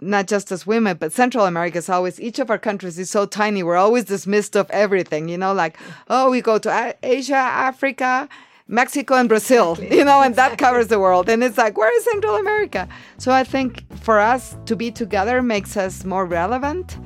not 0.00 0.26
just 0.26 0.50
as 0.50 0.66
women, 0.66 0.96
but 0.98 1.12
Central 1.12 1.46
America 1.46 1.78
is 1.78 1.88
always, 1.88 2.20
each 2.20 2.40
of 2.40 2.50
our 2.50 2.58
countries 2.58 2.98
is 2.98 3.08
so 3.08 3.24
tiny. 3.24 3.62
We're 3.62 3.76
always 3.76 4.04
dismissed 4.04 4.56
of 4.56 4.68
everything, 4.70 5.28
you 5.28 5.38
know, 5.38 5.52
like, 5.52 5.78
oh, 6.08 6.28
we 6.28 6.40
go 6.40 6.58
to 6.58 6.96
Asia, 7.04 7.36
Africa, 7.36 8.28
Mexico 8.68 9.14
and 9.14 9.28
Brazil, 9.28 9.72
exactly. 9.72 9.98
you 9.98 10.04
know, 10.04 10.20
and 10.20 10.32
exactly. 10.32 10.56
that 10.56 10.58
covers 10.58 10.88
the 10.88 10.98
world. 10.98 11.28
And 11.28 11.42
it's 11.42 11.58
like, 11.58 11.76
where 11.76 11.94
is 11.96 12.04
Central 12.04 12.36
America? 12.36 12.88
So 13.18 13.32
I 13.32 13.44
think 13.44 13.84
for 13.98 14.18
us 14.18 14.56
to 14.66 14.76
be 14.76 14.90
together 14.90 15.42
makes 15.42 15.76
us 15.76 16.04
more 16.04 16.26
relevant, 16.26 16.98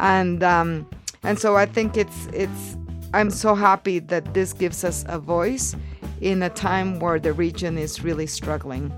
and 0.00 0.42
um, 0.42 0.88
and 1.22 1.38
so 1.38 1.56
I 1.56 1.66
think 1.66 1.96
it's 1.96 2.26
it's. 2.32 2.76
I'm 3.12 3.30
so 3.30 3.54
happy 3.54 4.00
that 4.00 4.34
this 4.34 4.52
gives 4.52 4.82
us 4.82 5.04
a 5.06 5.20
voice 5.20 5.76
in 6.20 6.42
a 6.42 6.50
time 6.50 6.98
where 6.98 7.20
the 7.20 7.32
region 7.32 7.78
is 7.78 8.02
really 8.02 8.26
struggling. 8.26 8.92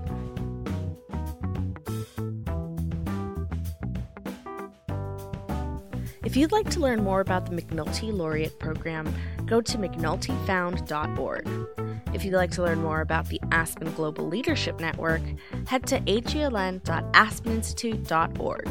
If 6.27 6.35
you'd 6.35 6.51
like 6.51 6.69
to 6.71 6.81
learn 6.81 7.03
more 7.03 7.21
about 7.21 7.49
the 7.49 7.55
McNulty 7.55 8.11
Laureate 8.11 8.59
Program, 8.59 9.15
go 9.45 9.61
to 9.61 9.77
mcnultyfound.org. 9.77 11.96
If 12.17 12.25
you'd 12.25 12.33
like 12.33 12.51
to 12.53 12.63
learn 12.63 12.81
more 12.81 13.01
about 13.01 13.29
the 13.29 13.39
Aspen 13.51 13.93
Global 13.93 14.27
Leadership 14.27 14.79
Network, 14.79 15.21
head 15.67 15.85
to 15.85 15.99
agln.aspeninstitute.org. 15.99 18.67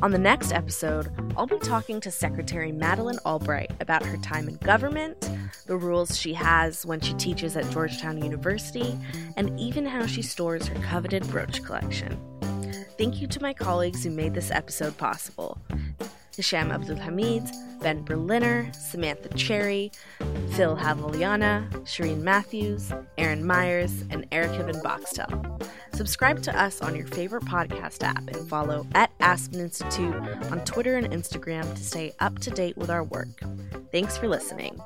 On 0.00 0.10
the 0.10 0.18
next 0.18 0.52
episode, 0.52 1.12
I'll 1.36 1.46
be 1.46 1.58
talking 1.58 2.00
to 2.00 2.10
Secretary 2.10 2.72
Madeleine 2.72 3.18
Albright 3.26 3.72
about 3.80 4.06
her 4.06 4.16
time 4.16 4.48
in 4.48 4.56
government, 4.56 5.28
the 5.66 5.76
rules 5.76 6.18
she 6.18 6.32
has 6.32 6.86
when 6.86 7.02
she 7.02 7.12
teaches 7.12 7.58
at 7.58 7.70
Georgetown 7.70 8.22
University, 8.22 8.98
and 9.36 9.60
even 9.60 9.84
how 9.84 10.06
she 10.06 10.22
stores 10.22 10.66
her 10.66 10.80
coveted 10.80 11.28
brooch 11.28 11.62
collection. 11.62 12.18
Thank 12.96 13.20
you 13.20 13.26
to 13.26 13.42
my 13.42 13.52
colleagues 13.52 14.02
who 14.02 14.08
made 14.08 14.32
this 14.32 14.50
episode 14.50 14.96
possible. 14.96 15.58
Hisham 16.36 16.70
Abdulhamid, 16.70 17.50
Ben 17.80 18.04
Berliner, 18.04 18.70
Samantha 18.72 19.28
Cherry, 19.30 19.92
Phil 20.52 20.76
Haviliana, 20.76 21.68
Shireen 21.84 22.22
Matthews, 22.22 22.92
Aaron 23.18 23.44
Myers, 23.44 24.04
and 24.10 24.26
Erica 24.32 24.64
Van 24.64 24.82
Boxtel. 24.82 25.68
Subscribe 25.94 26.42
to 26.42 26.58
us 26.58 26.80
on 26.80 26.96
your 26.96 27.06
favorite 27.06 27.44
podcast 27.44 28.02
app 28.02 28.26
and 28.28 28.48
follow 28.48 28.86
at 28.94 29.10
Aspen 29.20 29.60
Institute 29.60 30.14
on 30.50 30.64
Twitter 30.64 30.96
and 30.96 31.10
Instagram 31.10 31.70
to 31.74 31.84
stay 31.84 32.12
up 32.20 32.38
to 32.40 32.50
date 32.50 32.76
with 32.76 32.90
our 32.90 33.04
work. 33.04 33.28
Thanks 33.90 34.16
for 34.16 34.28
listening. 34.28 34.80